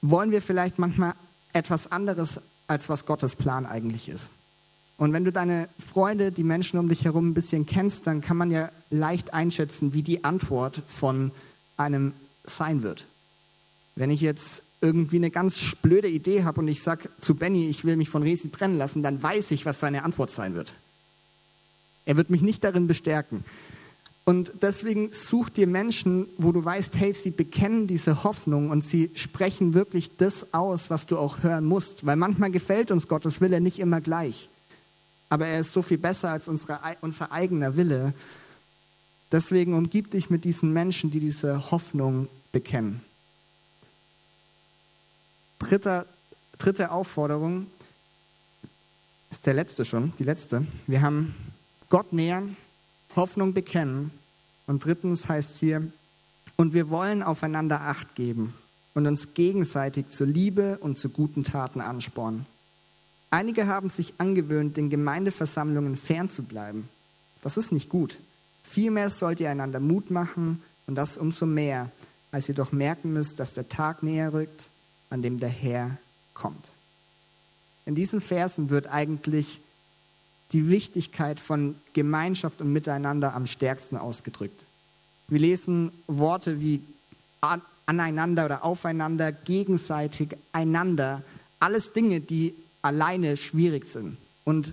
[0.00, 1.14] wollen wir vielleicht manchmal
[1.52, 4.30] etwas anderes, als was Gottes Plan eigentlich ist.
[4.96, 8.36] Und wenn du deine Freunde, die Menschen um dich herum ein bisschen kennst, dann kann
[8.36, 11.32] man ja leicht einschätzen, wie die Antwort von
[11.76, 12.12] einem
[12.44, 13.06] sein wird.
[13.96, 17.84] Wenn ich jetzt irgendwie eine ganz blöde Idee habe und ich sage zu Benny, ich
[17.84, 20.74] will mich von Resi trennen lassen, dann weiß ich, was seine Antwort sein wird.
[22.04, 23.44] Er wird mich nicht darin bestärken.
[24.24, 29.10] Und deswegen such dir Menschen, wo du weißt, hey, sie bekennen diese Hoffnung und sie
[29.14, 32.04] sprechen wirklich das aus, was du auch hören musst.
[32.04, 34.50] Weil manchmal gefällt uns Gottes Wille nicht immer gleich.
[35.30, 38.12] Aber er ist so viel besser als unsere, unser eigener Wille.
[39.32, 43.00] Deswegen umgib dich mit diesen Menschen, die diese Hoffnung bekennen.
[45.58, 46.06] Dritter,
[46.58, 47.66] dritte Aufforderung
[49.30, 50.66] ist der letzte schon, die letzte.
[50.86, 51.34] Wir haben
[51.90, 52.56] Gott nähern,
[53.16, 54.10] Hoffnung bekennen.
[54.66, 55.90] Und drittens heißt es hier,
[56.56, 58.54] und wir wollen aufeinander Acht geben
[58.94, 62.46] und uns gegenseitig zur Liebe und zu guten Taten anspornen.
[63.30, 66.88] Einige haben sich angewöhnt, den Gemeindeversammlungen fernzubleiben.
[67.42, 68.18] Das ist nicht gut.
[68.64, 71.90] Vielmehr sollt ihr einander Mut machen und das umso mehr,
[72.32, 74.70] als ihr doch merken müsst, dass der Tag näher rückt,
[75.10, 75.96] an dem der Herr
[76.34, 76.70] kommt.
[77.86, 79.60] In diesen Versen wird eigentlich
[80.52, 84.64] die Wichtigkeit von Gemeinschaft und Miteinander am stärksten ausgedrückt.
[85.28, 86.82] Wir lesen Worte wie
[87.86, 91.22] aneinander oder aufeinander, gegenseitig, einander.
[91.60, 94.16] Alles Dinge, die alleine schwierig sind.
[94.44, 94.72] Und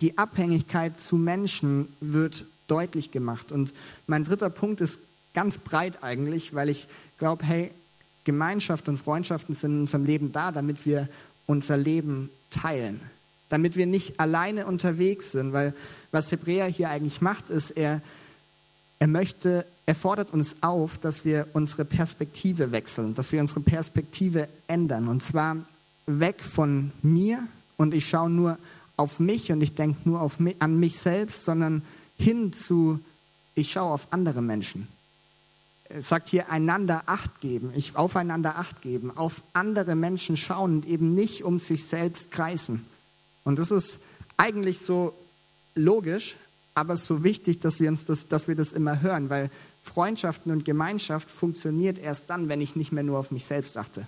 [0.00, 3.52] die Abhängigkeit zu Menschen wird deutlich gemacht.
[3.52, 3.72] Und
[4.06, 5.00] mein dritter Punkt ist
[5.34, 6.88] ganz breit eigentlich, weil ich
[7.18, 7.70] glaube, hey,
[8.26, 11.08] Gemeinschaft und Freundschaften sind in unserem Leben da, damit wir
[11.46, 13.00] unser Leben teilen.
[13.48, 15.72] Damit wir nicht alleine unterwegs sind, weil
[16.10, 18.02] was Hebräer hier eigentlich macht, ist, er,
[18.98, 24.48] er möchte, er fordert uns auf, dass wir unsere Perspektive wechseln, dass wir unsere Perspektive
[24.66, 25.06] ändern.
[25.06, 25.56] Und zwar
[26.06, 28.58] weg von mir und ich schaue nur
[28.96, 31.82] auf mich und ich denke nur mich, an mich selbst, sondern
[32.18, 32.98] hin zu,
[33.54, 34.88] ich schaue auf andere Menschen.
[36.00, 41.14] Sagt hier, einander Acht geben, ich, aufeinander Acht geben, auf andere Menschen schauen und eben
[41.14, 42.84] nicht um sich selbst kreisen.
[43.44, 44.00] Und das ist
[44.36, 45.14] eigentlich so
[45.74, 46.36] logisch,
[46.74, 49.50] aber so wichtig, dass wir, uns das, dass wir das immer hören, weil
[49.82, 54.06] Freundschaften und Gemeinschaft funktioniert erst dann, wenn ich nicht mehr nur auf mich selbst achte.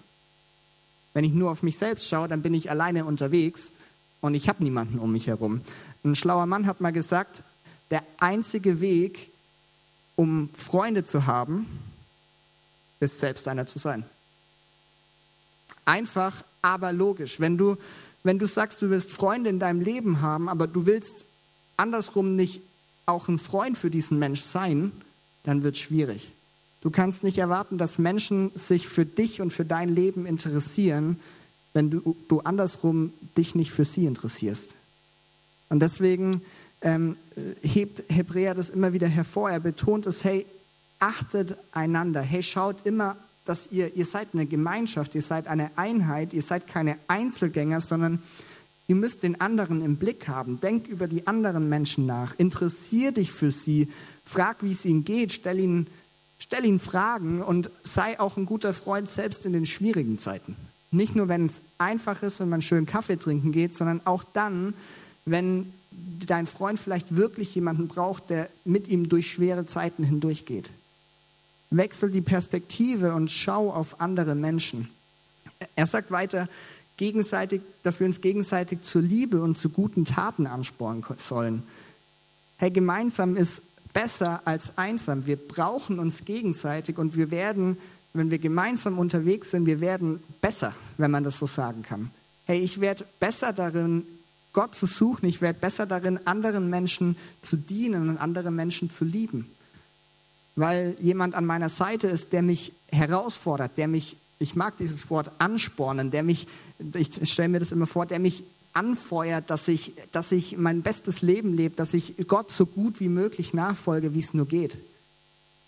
[1.14, 3.72] Wenn ich nur auf mich selbst schaue, dann bin ich alleine unterwegs
[4.20, 5.60] und ich habe niemanden um mich herum.
[6.04, 7.42] Ein schlauer Mann hat mal gesagt,
[7.90, 9.30] der einzige Weg,
[10.18, 11.64] um Freunde zu haben,
[12.98, 14.04] ist selbst einer zu sein.
[15.84, 17.38] Einfach, aber logisch.
[17.38, 17.76] Wenn du,
[18.24, 21.24] wenn du sagst, du willst Freunde in deinem Leben haben, aber du willst
[21.76, 22.62] andersrum nicht
[23.06, 24.90] auch ein Freund für diesen Mensch sein,
[25.44, 26.32] dann wird es schwierig.
[26.80, 31.20] Du kannst nicht erwarten, dass Menschen sich für dich und für dein Leben interessieren,
[31.74, 34.74] wenn du, du andersrum dich nicht für sie interessierst.
[35.68, 36.42] Und deswegen
[36.80, 37.16] ähm,
[37.62, 39.50] hebt Hebräer das immer wieder hervor.
[39.50, 40.46] Er betont es, hey,
[40.98, 42.22] achtet einander.
[42.22, 46.66] Hey, schaut immer, dass ihr, ihr seid eine Gemeinschaft, ihr seid eine Einheit, ihr seid
[46.66, 48.20] keine Einzelgänger, sondern
[48.88, 50.60] ihr müsst den anderen im Blick haben.
[50.60, 52.34] Denk über die anderen Menschen nach.
[52.38, 53.88] Interessier dich für sie.
[54.24, 55.32] Frag, wie es ihnen geht.
[55.32, 55.86] Stell ihnen,
[56.38, 60.56] stell ihnen Fragen und sei auch ein guter Freund selbst in den schwierigen Zeiten.
[60.90, 64.74] Nicht nur, wenn es einfach ist und man schön Kaffee trinken geht, sondern auch dann,
[65.24, 65.72] wenn
[66.26, 70.70] dein Freund vielleicht wirklich jemanden braucht, der mit ihm durch schwere Zeiten hindurchgeht.
[71.70, 74.88] Wechsel die Perspektive und schau auf andere Menschen.
[75.76, 76.48] Er sagt weiter,
[76.96, 81.62] gegenseitig, dass wir uns gegenseitig zur Liebe und zu guten Taten anspornen sollen.
[82.58, 85.26] Hey, gemeinsam ist besser als einsam.
[85.26, 87.78] Wir brauchen uns gegenseitig und wir werden,
[88.12, 92.10] wenn wir gemeinsam unterwegs sind, wir werden besser, wenn man das so sagen kann.
[92.46, 94.04] Hey, ich werde besser darin,
[94.58, 95.28] Gott zu suchen.
[95.28, 99.48] Ich werde besser darin, anderen Menschen zu dienen und andere Menschen zu lieben.
[100.56, 105.30] Weil jemand an meiner Seite ist, der mich herausfordert, der mich, ich mag dieses Wort
[105.38, 106.48] anspornen, der mich,
[106.94, 108.42] ich stelle mir das immer vor, der mich
[108.72, 113.08] anfeuert, dass ich, dass ich mein bestes Leben lebe, dass ich Gott so gut wie
[113.08, 114.76] möglich nachfolge, wie es nur geht.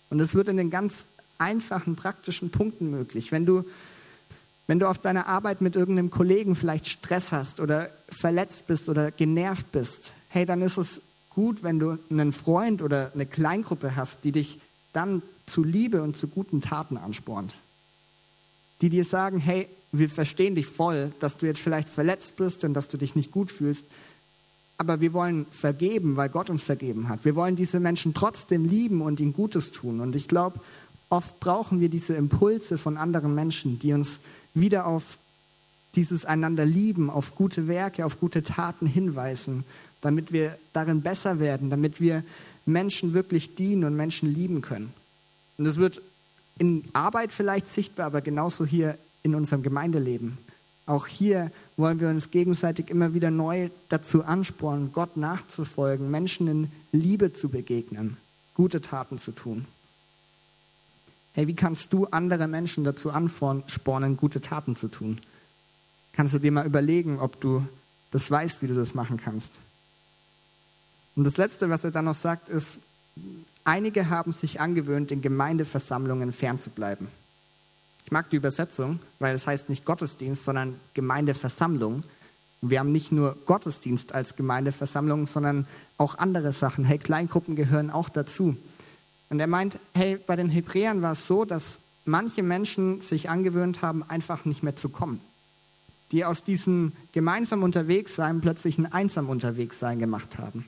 [0.08, 1.06] Und das wird in den ganz
[1.38, 3.30] einfachen, praktischen Punkten möglich.
[3.30, 3.62] Wenn du
[4.70, 9.10] wenn du auf deiner Arbeit mit irgendeinem Kollegen vielleicht Stress hast oder verletzt bist oder
[9.10, 14.22] genervt bist, hey, dann ist es gut, wenn du einen Freund oder eine Kleingruppe hast,
[14.22, 14.60] die dich
[14.92, 17.56] dann zu Liebe und zu guten Taten anspornt.
[18.80, 22.72] Die dir sagen, hey, wir verstehen dich voll, dass du jetzt vielleicht verletzt bist und
[22.72, 23.86] dass du dich nicht gut fühlst,
[24.78, 27.24] aber wir wollen vergeben, weil Gott uns vergeben hat.
[27.24, 29.98] Wir wollen diese Menschen trotzdem lieben und ihnen Gutes tun.
[29.98, 30.60] Und ich glaube,
[31.10, 34.20] oft brauchen wir diese Impulse von anderen Menschen, die uns
[34.54, 35.18] wieder auf
[35.96, 39.64] dieses einander lieben, auf gute Werke, auf gute Taten hinweisen,
[40.00, 42.22] damit wir darin besser werden, damit wir
[42.64, 44.92] Menschen wirklich dienen und Menschen lieben können.
[45.58, 46.00] Und das wird
[46.58, 50.38] in Arbeit vielleicht sichtbar, aber genauso hier in unserem Gemeindeleben.
[50.86, 56.72] Auch hier wollen wir uns gegenseitig immer wieder neu dazu anspornen, Gott nachzufolgen, Menschen in
[56.92, 58.16] Liebe zu begegnen,
[58.54, 59.66] gute Taten zu tun.
[61.40, 65.18] Hey, wie kannst du andere Menschen dazu anspornen, gute Taten zu tun?
[66.12, 67.66] Kannst du dir mal überlegen, ob du
[68.10, 69.54] das weißt, wie du das machen kannst?
[71.16, 72.80] Und das Letzte, was er dann noch sagt, ist,
[73.64, 77.08] einige haben sich angewöhnt, in Gemeindeversammlungen fernzubleiben.
[78.04, 82.02] Ich mag die Übersetzung, weil es heißt nicht Gottesdienst, sondern Gemeindeversammlung.
[82.60, 86.84] Wir haben nicht nur Gottesdienst als Gemeindeversammlung, sondern auch andere Sachen.
[86.84, 88.58] Hey, Kleingruppen gehören auch dazu.
[89.30, 93.80] Und er meint, hey, bei den Hebräern war es so, dass manche Menschen sich angewöhnt
[93.80, 95.20] haben, einfach nicht mehr zu kommen.
[96.10, 100.66] Die aus diesem gemeinsam unterwegs sein plötzlich ein einsam unterwegs sein gemacht haben.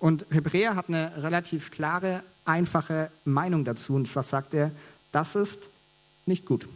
[0.00, 3.94] Und Hebräer hat eine relativ klare, einfache Meinung dazu.
[3.94, 4.72] Und was sagt er?
[5.12, 5.70] Das ist
[6.26, 6.66] nicht gut.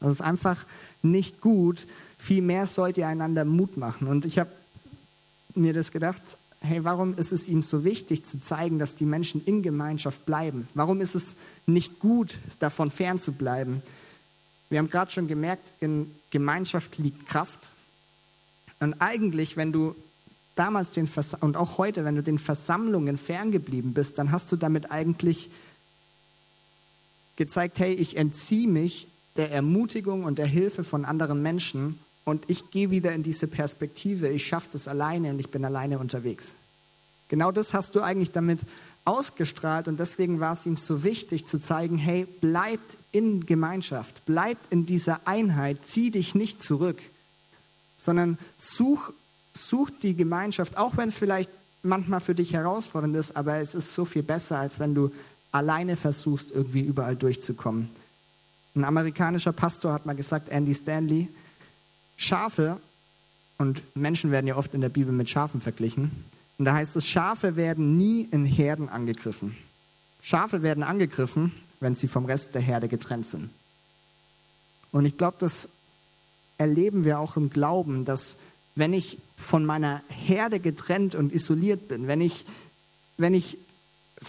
[0.00, 0.64] Das ist einfach
[1.02, 1.86] nicht gut.
[2.18, 4.08] Vielmehr sollt ihr einander Mut machen.
[4.08, 4.50] Und ich habe
[5.54, 6.22] mir das gedacht,
[6.62, 10.66] hey, warum ist es ihm so wichtig zu zeigen, dass die Menschen in Gemeinschaft bleiben?
[10.74, 13.82] Warum ist es nicht gut, davon fernzubleiben?
[14.70, 17.72] Wir haben gerade schon gemerkt, in Gemeinschaft liegt Kraft.
[18.80, 19.94] Und eigentlich, wenn du
[20.54, 24.56] damals den Vers und auch heute, wenn du den Versammlungen ferngeblieben bist, dann hast du
[24.56, 25.50] damit eigentlich
[27.36, 32.70] gezeigt, hey, ich entziehe mich der Ermutigung und der Hilfe von anderen Menschen und ich
[32.70, 36.52] gehe wieder in diese Perspektive, ich schaffe das alleine und ich bin alleine unterwegs.
[37.28, 38.60] Genau das hast du eigentlich damit
[39.04, 44.72] ausgestrahlt und deswegen war es ihm so wichtig zu zeigen, hey, bleibt in Gemeinschaft, bleibt
[44.72, 47.02] in dieser Einheit, zieh dich nicht zurück,
[47.96, 49.12] sondern such,
[49.52, 51.50] such die Gemeinschaft, auch wenn es vielleicht
[51.82, 55.10] manchmal für dich herausfordernd ist, aber es ist so viel besser, als wenn du
[55.50, 57.90] alleine versuchst, irgendwie überall durchzukommen.
[58.74, 61.28] Ein amerikanischer Pastor hat mal gesagt, Andy Stanley,
[62.22, 62.78] Schafe,
[63.58, 66.10] und Menschen werden ja oft in der Bibel mit Schafen verglichen,
[66.58, 69.56] und da heißt es, Schafe werden nie in Herden angegriffen.
[70.20, 73.50] Schafe werden angegriffen, wenn sie vom Rest der Herde getrennt sind.
[74.92, 75.68] Und ich glaube, das
[76.58, 78.36] erleben wir auch im Glauben, dass
[78.76, 82.46] wenn ich von meiner Herde getrennt und isoliert bin, wenn ich,
[83.16, 83.58] wenn ich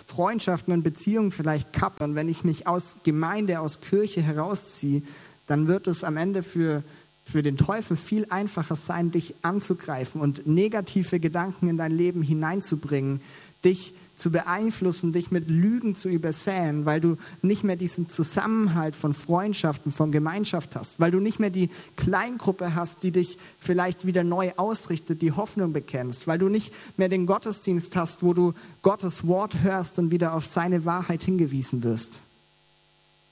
[0.08, 5.04] Freundschaften und Beziehungen vielleicht kappe und wenn ich mich aus Gemeinde, aus Kirche herausziehe,
[5.46, 6.84] dann wird es am Ende für
[7.26, 13.22] für den Teufel viel einfacher sein, dich anzugreifen und negative Gedanken in dein Leben hineinzubringen,
[13.64, 19.14] dich zu beeinflussen, dich mit Lügen zu übersäen, weil du nicht mehr diesen Zusammenhalt von
[19.14, 24.24] Freundschaften, von Gemeinschaft hast, weil du nicht mehr die Kleingruppe hast, die dich vielleicht wieder
[24.24, 29.28] neu ausrichtet, die Hoffnung bekennst, weil du nicht mehr den Gottesdienst hast, wo du Gottes
[29.28, 32.20] Wort hörst und wieder auf seine Wahrheit hingewiesen wirst.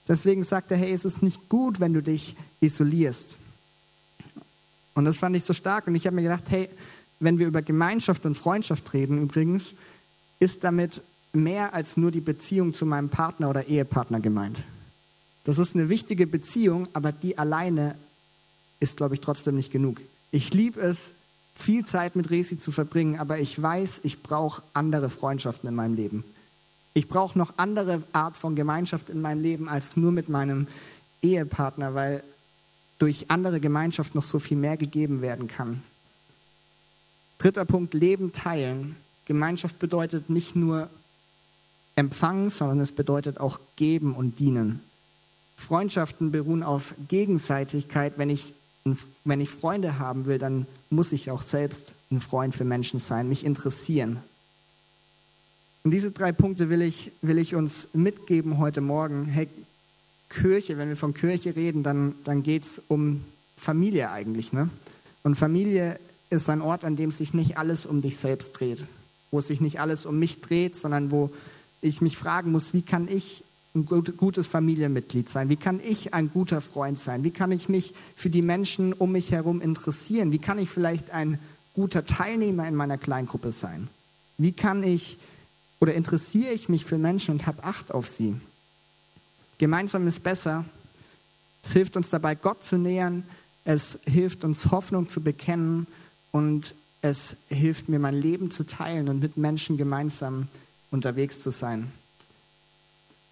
[0.08, 3.38] Deswegen sagt er, hey, es ist nicht gut, wenn du dich isolierst.
[5.02, 5.88] Und das fand ich so stark.
[5.88, 6.70] Und ich habe mir gedacht, hey,
[7.20, 9.74] wenn wir über Gemeinschaft und Freundschaft reden, übrigens,
[10.40, 11.02] ist damit
[11.34, 14.62] mehr als nur die Beziehung zu meinem Partner oder Ehepartner gemeint.
[15.44, 17.96] Das ist eine wichtige Beziehung, aber die alleine
[18.80, 20.02] ist, glaube ich, trotzdem nicht genug.
[20.30, 21.14] Ich liebe es,
[21.56, 25.96] viel Zeit mit Resi zu verbringen, aber ich weiß, ich brauche andere Freundschaften in meinem
[25.96, 26.24] Leben.
[26.94, 30.68] Ich brauche noch andere Art von Gemeinschaft in meinem Leben als nur mit meinem
[31.24, 32.24] Ehepartner, weil
[33.02, 35.82] durch andere Gemeinschaft noch so viel mehr gegeben werden kann.
[37.40, 38.96] Dritter Punkt, Leben teilen.
[39.26, 40.88] Gemeinschaft bedeutet nicht nur
[41.96, 44.82] empfangen, sondern es bedeutet auch geben und dienen.
[45.58, 48.14] Freundschaften beruhen auf Gegenseitigkeit.
[48.18, 48.54] Wenn ich,
[49.24, 53.28] wenn ich Freunde haben will, dann muss ich auch selbst ein Freund für Menschen sein,
[53.28, 54.18] mich interessieren.
[55.84, 59.26] Und diese drei Punkte will ich, will ich uns mitgeben heute Morgen.
[59.26, 59.48] Hey,
[60.32, 63.24] Kirche, wenn wir von Kirche reden, dann, dann geht es um
[63.58, 64.54] Familie eigentlich.
[64.54, 64.70] Ne?
[65.24, 68.86] Und Familie ist ein Ort, an dem sich nicht alles um dich selbst dreht,
[69.30, 71.30] wo sich nicht alles um mich dreht, sondern wo
[71.82, 75.50] ich mich fragen muss, wie kann ich ein gutes Familienmitglied sein?
[75.50, 77.24] Wie kann ich ein guter Freund sein?
[77.24, 80.32] Wie kann ich mich für die Menschen um mich herum interessieren?
[80.32, 81.40] Wie kann ich vielleicht ein
[81.74, 83.88] guter Teilnehmer in meiner Kleingruppe sein?
[84.38, 85.18] Wie kann ich
[85.80, 88.36] oder interessiere ich mich für Menschen und habe Acht auf sie?
[89.62, 90.66] Gemeinsam ist besser.
[91.62, 93.24] Es hilft uns dabei, Gott zu nähern.
[93.64, 95.86] Es hilft uns, Hoffnung zu bekennen.
[96.32, 100.48] Und es hilft mir, mein Leben zu teilen und mit Menschen gemeinsam
[100.90, 101.92] unterwegs zu sein.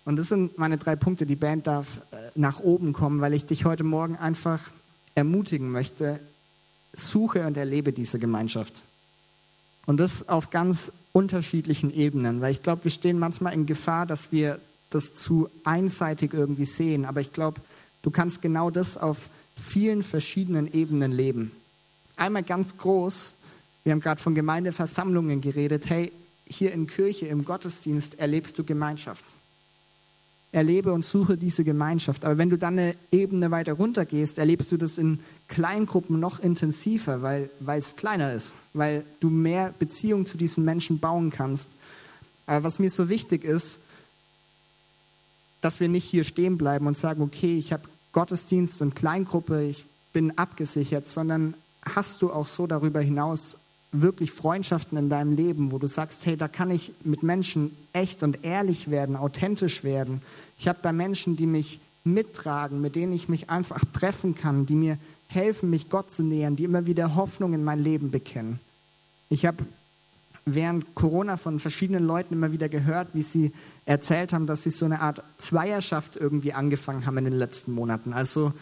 [0.06, 1.26] Und das sind meine drei Punkte.
[1.26, 4.70] Die Band darf äh, nach oben kommen, weil ich dich heute Morgen einfach
[5.16, 6.20] ermutigen möchte.
[6.94, 8.84] Suche und erlebe diese Gemeinschaft.
[9.88, 14.32] Und das auf ganz unterschiedlichen Ebenen, weil ich glaube, wir stehen manchmal in Gefahr, dass
[14.32, 14.60] wir
[14.90, 17.06] das zu einseitig irgendwie sehen.
[17.06, 17.62] Aber ich glaube,
[18.02, 21.52] du kannst genau das auf vielen verschiedenen Ebenen leben.
[22.16, 23.34] Einmal ganz groß,
[23.84, 25.90] wir haben gerade von Gemeindeversammlungen geredet.
[25.90, 26.12] Hey,
[26.46, 29.24] hier in Kirche, im Gottesdienst erlebst du Gemeinschaft.
[30.52, 32.26] Erlebe und suche diese Gemeinschaft.
[32.26, 36.40] Aber wenn du dann eine Ebene weiter runter gehst, erlebst du das in Kleingruppen noch
[36.40, 41.70] intensiver, weil, weil es kleiner ist, weil du mehr Beziehung zu diesen Menschen bauen kannst.
[42.48, 43.78] Aber was mir so wichtig ist,
[45.62, 49.86] dass wir nicht hier stehen bleiben und sagen, okay, ich habe Gottesdienst und Kleingruppe, ich
[50.14, 51.54] bin abgesichert, sondern
[51.84, 53.58] hast du auch so darüber hinaus
[53.92, 58.22] wirklich Freundschaften in deinem Leben, wo du sagst, hey, da kann ich mit Menschen echt
[58.22, 60.22] und ehrlich werden, authentisch werden.
[60.58, 64.76] Ich habe da Menschen, die mich mittragen, mit denen ich mich einfach treffen kann, die
[64.76, 64.98] mir
[65.28, 68.60] helfen, mich Gott zu nähern, die immer wieder Hoffnung in mein Leben bekennen.
[69.30, 69.64] Ich habe
[70.46, 73.52] während Corona von verschiedenen Leuten immer wieder gehört, wie sie
[73.86, 78.14] erzählt haben, dass sie so eine Art Zweierschaft irgendwie angefangen haben in den letzten Monaten.
[78.14, 78.54] Also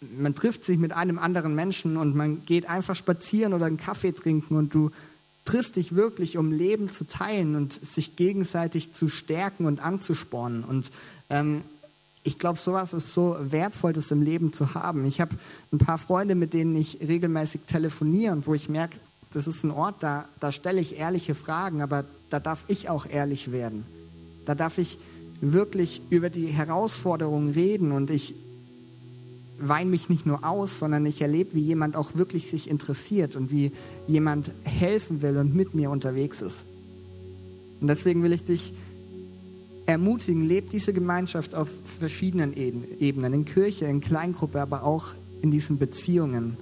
[0.00, 4.12] man trifft sich mit einem anderen Menschen und man geht einfach spazieren oder einen Kaffee
[4.12, 4.90] trinken und du
[5.44, 10.64] triffst dich wirklich, um Leben zu teilen und sich gegenseitig zu stärken und anzuspornen.
[10.64, 10.90] Und
[11.30, 11.62] ähm,
[12.24, 15.06] ich glaube, sowas ist so wertvoll, das im Leben zu haben.
[15.06, 15.36] Ich habe
[15.72, 18.98] ein paar Freunde, mit denen ich regelmäßig telefoniere und wo ich merke,
[19.32, 23.06] das ist ein Ort, da, da stelle ich ehrliche Fragen, aber da darf ich auch
[23.06, 23.84] ehrlich werden.
[24.44, 24.98] Da darf ich
[25.40, 28.34] wirklich über die Herausforderungen reden und ich
[29.58, 33.50] weine mich nicht nur aus, sondern ich erlebe, wie jemand auch wirklich sich interessiert und
[33.50, 33.72] wie
[34.06, 36.66] jemand helfen will und mit mir unterwegs ist.
[37.80, 38.72] Und deswegen will ich dich
[39.86, 41.68] ermutigen, lebt diese Gemeinschaft auf
[41.98, 46.56] verschiedenen Ebenen, in Kirche, in Kleingruppe, aber auch in diesen Beziehungen.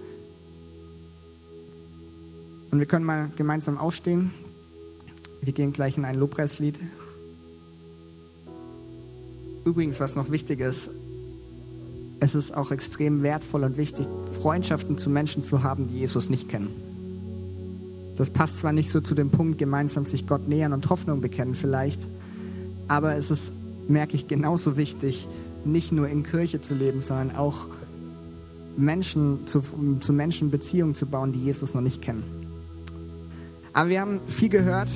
[2.74, 4.32] Und wir können mal gemeinsam aufstehen.
[5.40, 6.76] Wir gehen gleich in ein Lobpreislied.
[9.64, 10.90] Übrigens, was noch wichtig ist,
[12.18, 16.48] es ist auch extrem wertvoll und wichtig, Freundschaften zu Menschen zu haben, die Jesus nicht
[16.48, 16.70] kennen.
[18.16, 21.54] Das passt zwar nicht so zu dem Punkt, gemeinsam sich Gott nähern und Hoffnung bekennen
[21.54, 22.00] vielleicht,
[22.88, 23.52] aber es ist,
[23.86, 25.28] merke ich, genauso wichtig,
[25.64, 27.68] nicht nur in Kirche zu leben, sondern auch
[28.76, 29.62] Menschen zu,
[30.00, 32.33] zu Menschen Beziehungen zu bauen, die Jesus noch nicht kennen.
[33.74, 34.88] Aber wir haben viel gehört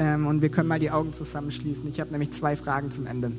[0.00, 1.88] ähm, und wir können mal die Augen zusammenschließen.
[1.88, 3.32] Ich habe nämlich zwei Fragen zum Ende.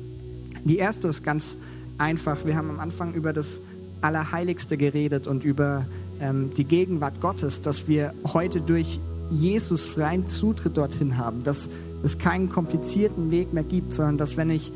[0.64, 1.58] Die erste ist ganz
[1.98, 2.44] einfach.
[2.44, 3.60] Wir haben am Anfang über das
[4.00, 5.84] Allerheiligste geredet und über
[6.20, 8.98] ähm, die Gegenwart Gottes, dass wir heute durch
[9.30, 11.68] Jesus freien Zutritt dorthin haben, dass
[12.02, 14.72] es keinen komplizierten Weg mehr gibt, sondern dass wenn ich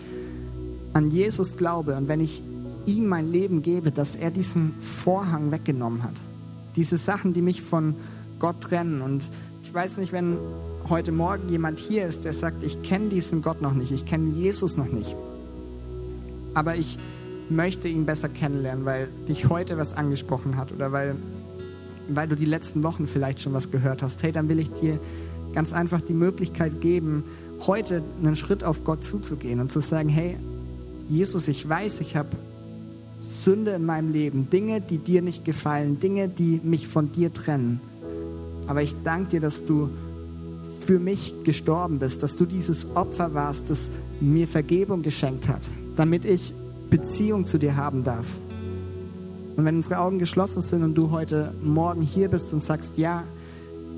[0.93, 2.43] an Jesus glaube und wenn ich
[2.85, 6.14] ihm mein Leben gebe, dass er diesen Vorhang weggenommen hat.
[6.76, 7.95] Diese Sachen, die mich von
[8.39, 9.01] Gott trennen.
[9.01, 9.31] Und
[9.70, 10.36] ich weiß nicht, wenn
[10.88, 14.30] heute Morgen jemand hier ist, der sagt, ich kenne diesen Gott noch nicht, ich kenne
[14.30, 15.16] Jesus noch nicht
[16.54, 16.98] aber ich
[17.48, 21.16] möchte ihn besser kennenlernen, weil dich heute was angesprochen hat oder weil,
[22.08, 24.22] weil du die letzten Wochen vielleicht schon was gehört hast.
[24.22, 24.98] Hey, dann will ich dir
[25.52, 27.24] ganz einfach die Möglichkeit geben,
[27.66, 30.36] heute einen Schritt auf Gott zuzugehen und zu sagen, hey,
[31.08, 32.28] Jesus, ich weiß, ich habe
[33.20, 37.80] Sünde in meinem Leben, Dinge, die dir nicht gefallen, Dinge, die mich von dir trennen.
[38.70, 39.90] Aber ich danke dir, dass du
[40.86, 43.90] für mich gestorben bist, dass du dieses Opfer warst, das
[44.20, 45.62] mir Vergebung geschenkt hat,
[45.96, 46.54] damit ich
[46.88, 48.26] Beziehung zu dir haben darf.
[49.56, 53.24] Und wenn unsere Augen geschlossen sind und du heute Morgen hier bist und sagst, ja,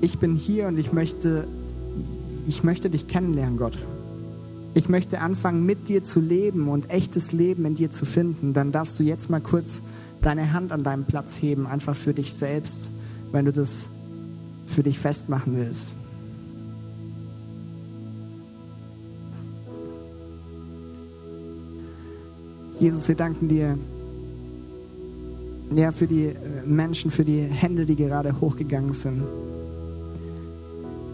[0.01, 1.47] ich bin hier und ich möchte,
[2.47, 3.77] ich möchte dich kennenlernen, Gott.
[4.73, 8.71] Ich möchte anfangen, mit dir zu leben und echtes Leben in dir zu finden, dann
[8.71, 9.83] darfst du jetzt mal kurz
[10.23, 12.89] deine Hand an deinem Platz heben, einfach für dich selbst,
[13.31, 13.87] wenn du das
[14.73, 15.95] für dich festmachen willst.
[22.79, 23.77] Jesus, wir danken dir
[25.73, 29.23] ja, für die äh, Menschen, für die Hände, die gerade hochgegangen sind.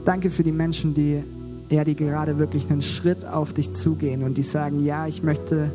[0.06, 1.24] Danke für die Menschen, die,
[1.70, 5.72] ja, die gerade wirklich einen Schritt auf dich zugehen und die sagen, ja, ich möchte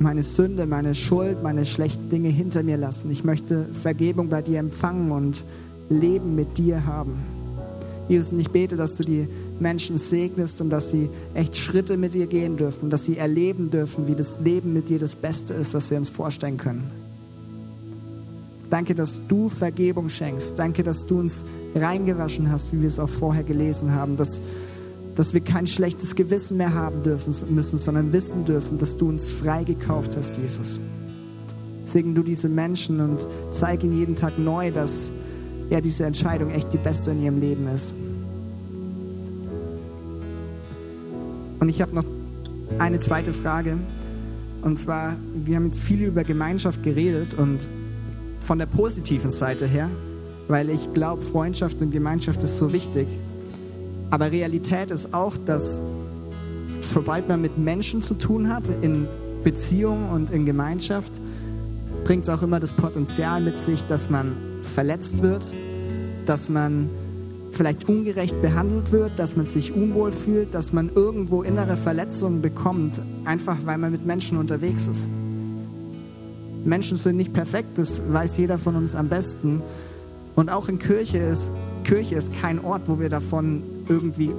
[0.00, 3.10] meine Sünde, meine Schuld, meine schlechten Dinge hinter mir lassen.
[3.10, 5.44] Ich möchte Vergebung bei dir empfangen und
[5.88, 7.22] Leben mit dir haben.
[8.08, 9.28] Jesus, und ich bete, dass du die
[9.58, 14.06] Menschen segnest und dass sie echt Schritte mit dir gehen dürfen, dass sie erleben dürfen,
[14.06, 16.90] wie das Leben mit dir das Beste ist, was wir uns vorstellen können.
[18.68, 20.58] Danke, dass du Vergebung schenkst.
[20.58, 24.40] Danke, dass du uns reingewaschen hast, wie wir es auch vorher gelesen haben, dass,
[25.14, 29.30] dass wir kein schlechtes Gewissen mehr haben dürfen müssen, sondern wissen dürfen, dass du uns
[29.30, 30.80] freigekauft hast, Jesus.
[31.84, 35.10] Segen du diese Menschen und zeig ihnen jeden Tag neu, dass
[35.70, 37.92] ja, diese Entscheidung echt die beste in ihrem Leben ist.
[41.60, 42.04] Und ich habe noch
[42.78, 43.78] eine zweite Frage.
[44.62, 47.68] Und zwar, wir haben jetzt viel über Gemeinschaft geredet und
[48.40, 49.88] von der positiven Seite her,
[50.48, 53.06] weil ich glaube, Freundschaft und Gemeinschaft ist so wichtig.
[54.10, 55.80] Aber Realität ist auch, dass
[56.80, 59.08] sobald man mit Menschen zu tun hat, in
[59.42, 61.12] Beziehung und in Gemeinschaft,
[62.04, 64.32] bringt es auch immer das Potenzial mit sich, dass man
[64.64, 65.46] verletzt wird,
[66.26, 66.88] dass man
[67.54, 73.00] vielleicht ungerecht behandelt wird, dass man sich unwohl fühlt, dass man irgendwo innere Verletzungen bekommt,
[73.24, 75.08] einfach weil man mit Menschen unterwegs ist.
[76.64, 79.62] Menschen sind nicht perfekt, das weiß jeder von uns am besten.
[80.34, 81.52] Und auch in Kirche ist,
[81.84, 84.30] Kirche ist kein Ort, wo wir davon irgendwie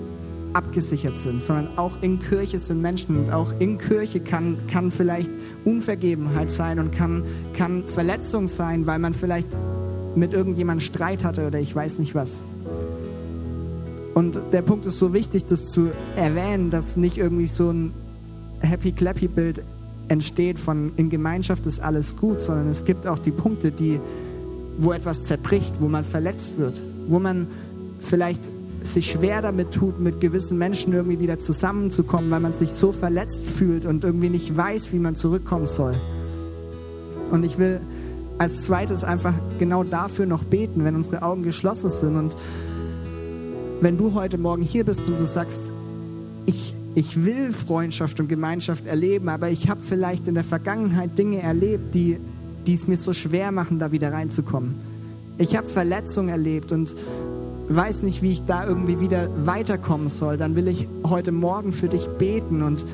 [0.53, 5.29] abgesichert sind, sondern auch in Kirche sind Menschen und auch in Kirche kann, kann vielleicht
[5.65, 7.23] Unvergebenheit sein und kann,
[7.55, 9.49] kann Verletzung sein, weil man vielleicht
[10.15, 12.41] mit irgendjemandem Streit hatte oder ich weiß nicht was.
[14.13, 17.93] Und der Punkt ist so wichtig, das zu erwähnen, dass nicht irgendwie so ein
[18.61, 19.61] Happy-Clappy-Bild
[20.07, 23.99] entsteht von in Gemeinschaft ist alles gut, sondern es gibt auch die Punkte, die,
[24.77, 27.47] wo etwas zerbricht, wo man verletzt wird, wo man
[27.99, 28.41] vielleicht
[28.81, 33.47] sich schwer damit tut, mit gewissen Menschen irgendwie wieder zusammenzukommen, weil man sich so verletzt
[33.47, 35.95] fühlt und irgendwie nicht weiß, wie man zurückkommen soll.
[37.31, 37.81] Und ich will
[38.37, 42.15] als zweites einfach genau dafür noch beten, wenn unsere Augen geschlossen sind.
[42.17, 42.35] Und
[43.81, 45.71] wenn du heute Morgen hier bist und du sagst,
[46.45, 51.41] ich, ich will Freundschaft und Gemeinschaft erleben, aber ich habe vielleicht in der Vergangenheit Dinge
[51.41, 52.19] erlebt, die,
[52.65, 54.75] die es mir so schwer machen, da wieder reinzukommen.
[55.37, 56.95] Ich habe Verletzungen erlebt und
[57.67, 61.87] weiß nicht, wie ich da irgendwie wieder weiterkommen soll, dann will ich heute Morgen für
[61.87, 62.85] dich beten und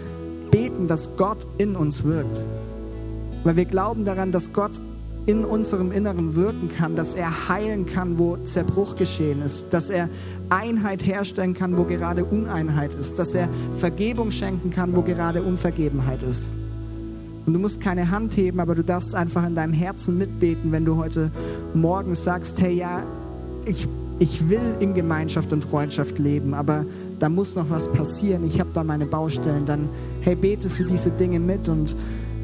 [0.50, 2.44] beten, dass Gott in uns wirkt.
[3.44, 4.72] Weil wir glauben daran, dass Gott
[5.26, 10.10] in unserem Inneren wirken kann, dass er heilen kann, wo Zerbruch geschehen ist, dass er
[10.50, 13.48] Einheit herstellen kann, wo gerade Uneinheit ist, dass er
[13.78, 16.52] Vergebung schenken kann, wo gerade Unvergebenheit ist.
[17.46, 20.86] Und du musst keine Hand heben, aber du darfst einfach in deinem Herzen mitbeten, wenn
[20.86, 21.32] du heute
[21.74, 23.04] Morgen sagst, hey ja,
[23.66, 23.88] ich,
[24.20, 26.86] ich will in Gemeinschaft und Freundschaft leben, aber
[27.20, 29.90] da muss noch was passieren, ich habe da meine Baustellen, dann
[30.22, 31.96] hey, bete für diese Dinge mit und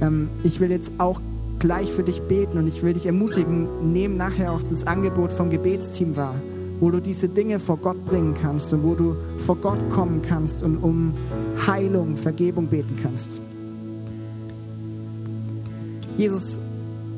[0.02, 1.20] ähm, ich will jetzt auch
[1.60, 5.50] gleich für dich beten und ich will dich ermutigen, nehm nachher auch das Angebot vom
[5.50, 6.36] Gebetsteam wahr,
[6.80, 10.64] wo du diese Dinge vor Gott bringen kannst und wo du vor Gott kommen kannst
[10.64, 11.14] und um
[11.66, 13.42] Heilung, Vergebung beten kannst.
[16.18, 16.60] Jesus,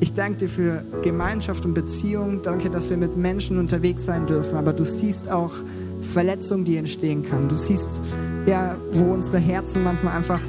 [0.02, 2.42] ich danke dir für Gemeinschaft und Beziehung.
[2.42, 4.58] Danke, dass wir mit Menschen unterwegs sein dürfen.
[4.58, 5.54] Aber du siehst auch
[6.02, 7.50] Verletzungen, die entstehen kann.
[7.50, 8.02] Du siehst
[8.46, 10.42] ja, wo unsere Herzen manchmal einfach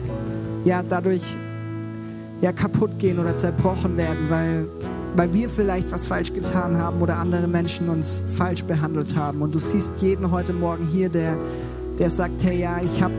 [0.65, 1.23] ja dadurch
[2.41, 4.69] ja, kaputt gehen oder zerbrochen werden, weil,
[5.15, 9.43] weil wir vielleicht was falsch getan haben oder andere Menschen uns falsch behandelt haben.
[9.43, 11.37] Und du siehst jeden heute Morgen hier, der,
[11.99, 13.15] der sagt, hey ja, ich habe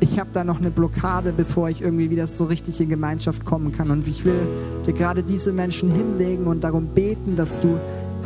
[0.00, 3.72] ich hab da noch eine Blockade, bevor ich irgendwie wieder so richtig in Gemeinschaft kommen
[3.72, 3.90] kann.
[3.90, 4.46] Und ich will
[4.86, 7.80] dir gerade diese Menschen hinlegen und darum beten, dass du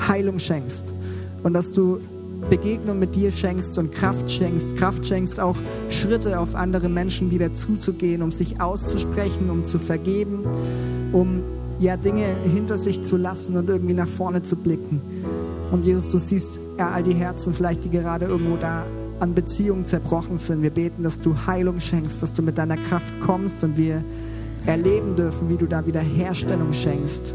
[0.08, 0.92] Heilung schenkst
[1.42, 2.00] und dass du
[2.48, 5.56] Begegnung mit dir schenkst und Kraft schenkst, Kraft schenkst, auch
[5.90, 10.40] Schritte auf andere Menschen wieder zuzugehen, um sich auszusprechen, um zu vergeben,
[11.12, 11.42] um
[11.78, 15.00] ja Dinge hinter sich zu lassen und irgendwie nach vorne zu blicken.
[15.70, 18.84] Und Jesus, du siehst ja all die Herzen vielleicht, die gerade irgendwo da
[19.20, 20.62] an Beziehungen zerbrochen sind.
[20.62, 24.04] Wir beten, dass du Heilung schenkst, dass du mit deiner Kraft kommst und wir
[24.66, 27.34] erleben dürfen, wie du da wieder Herstellung schenkst.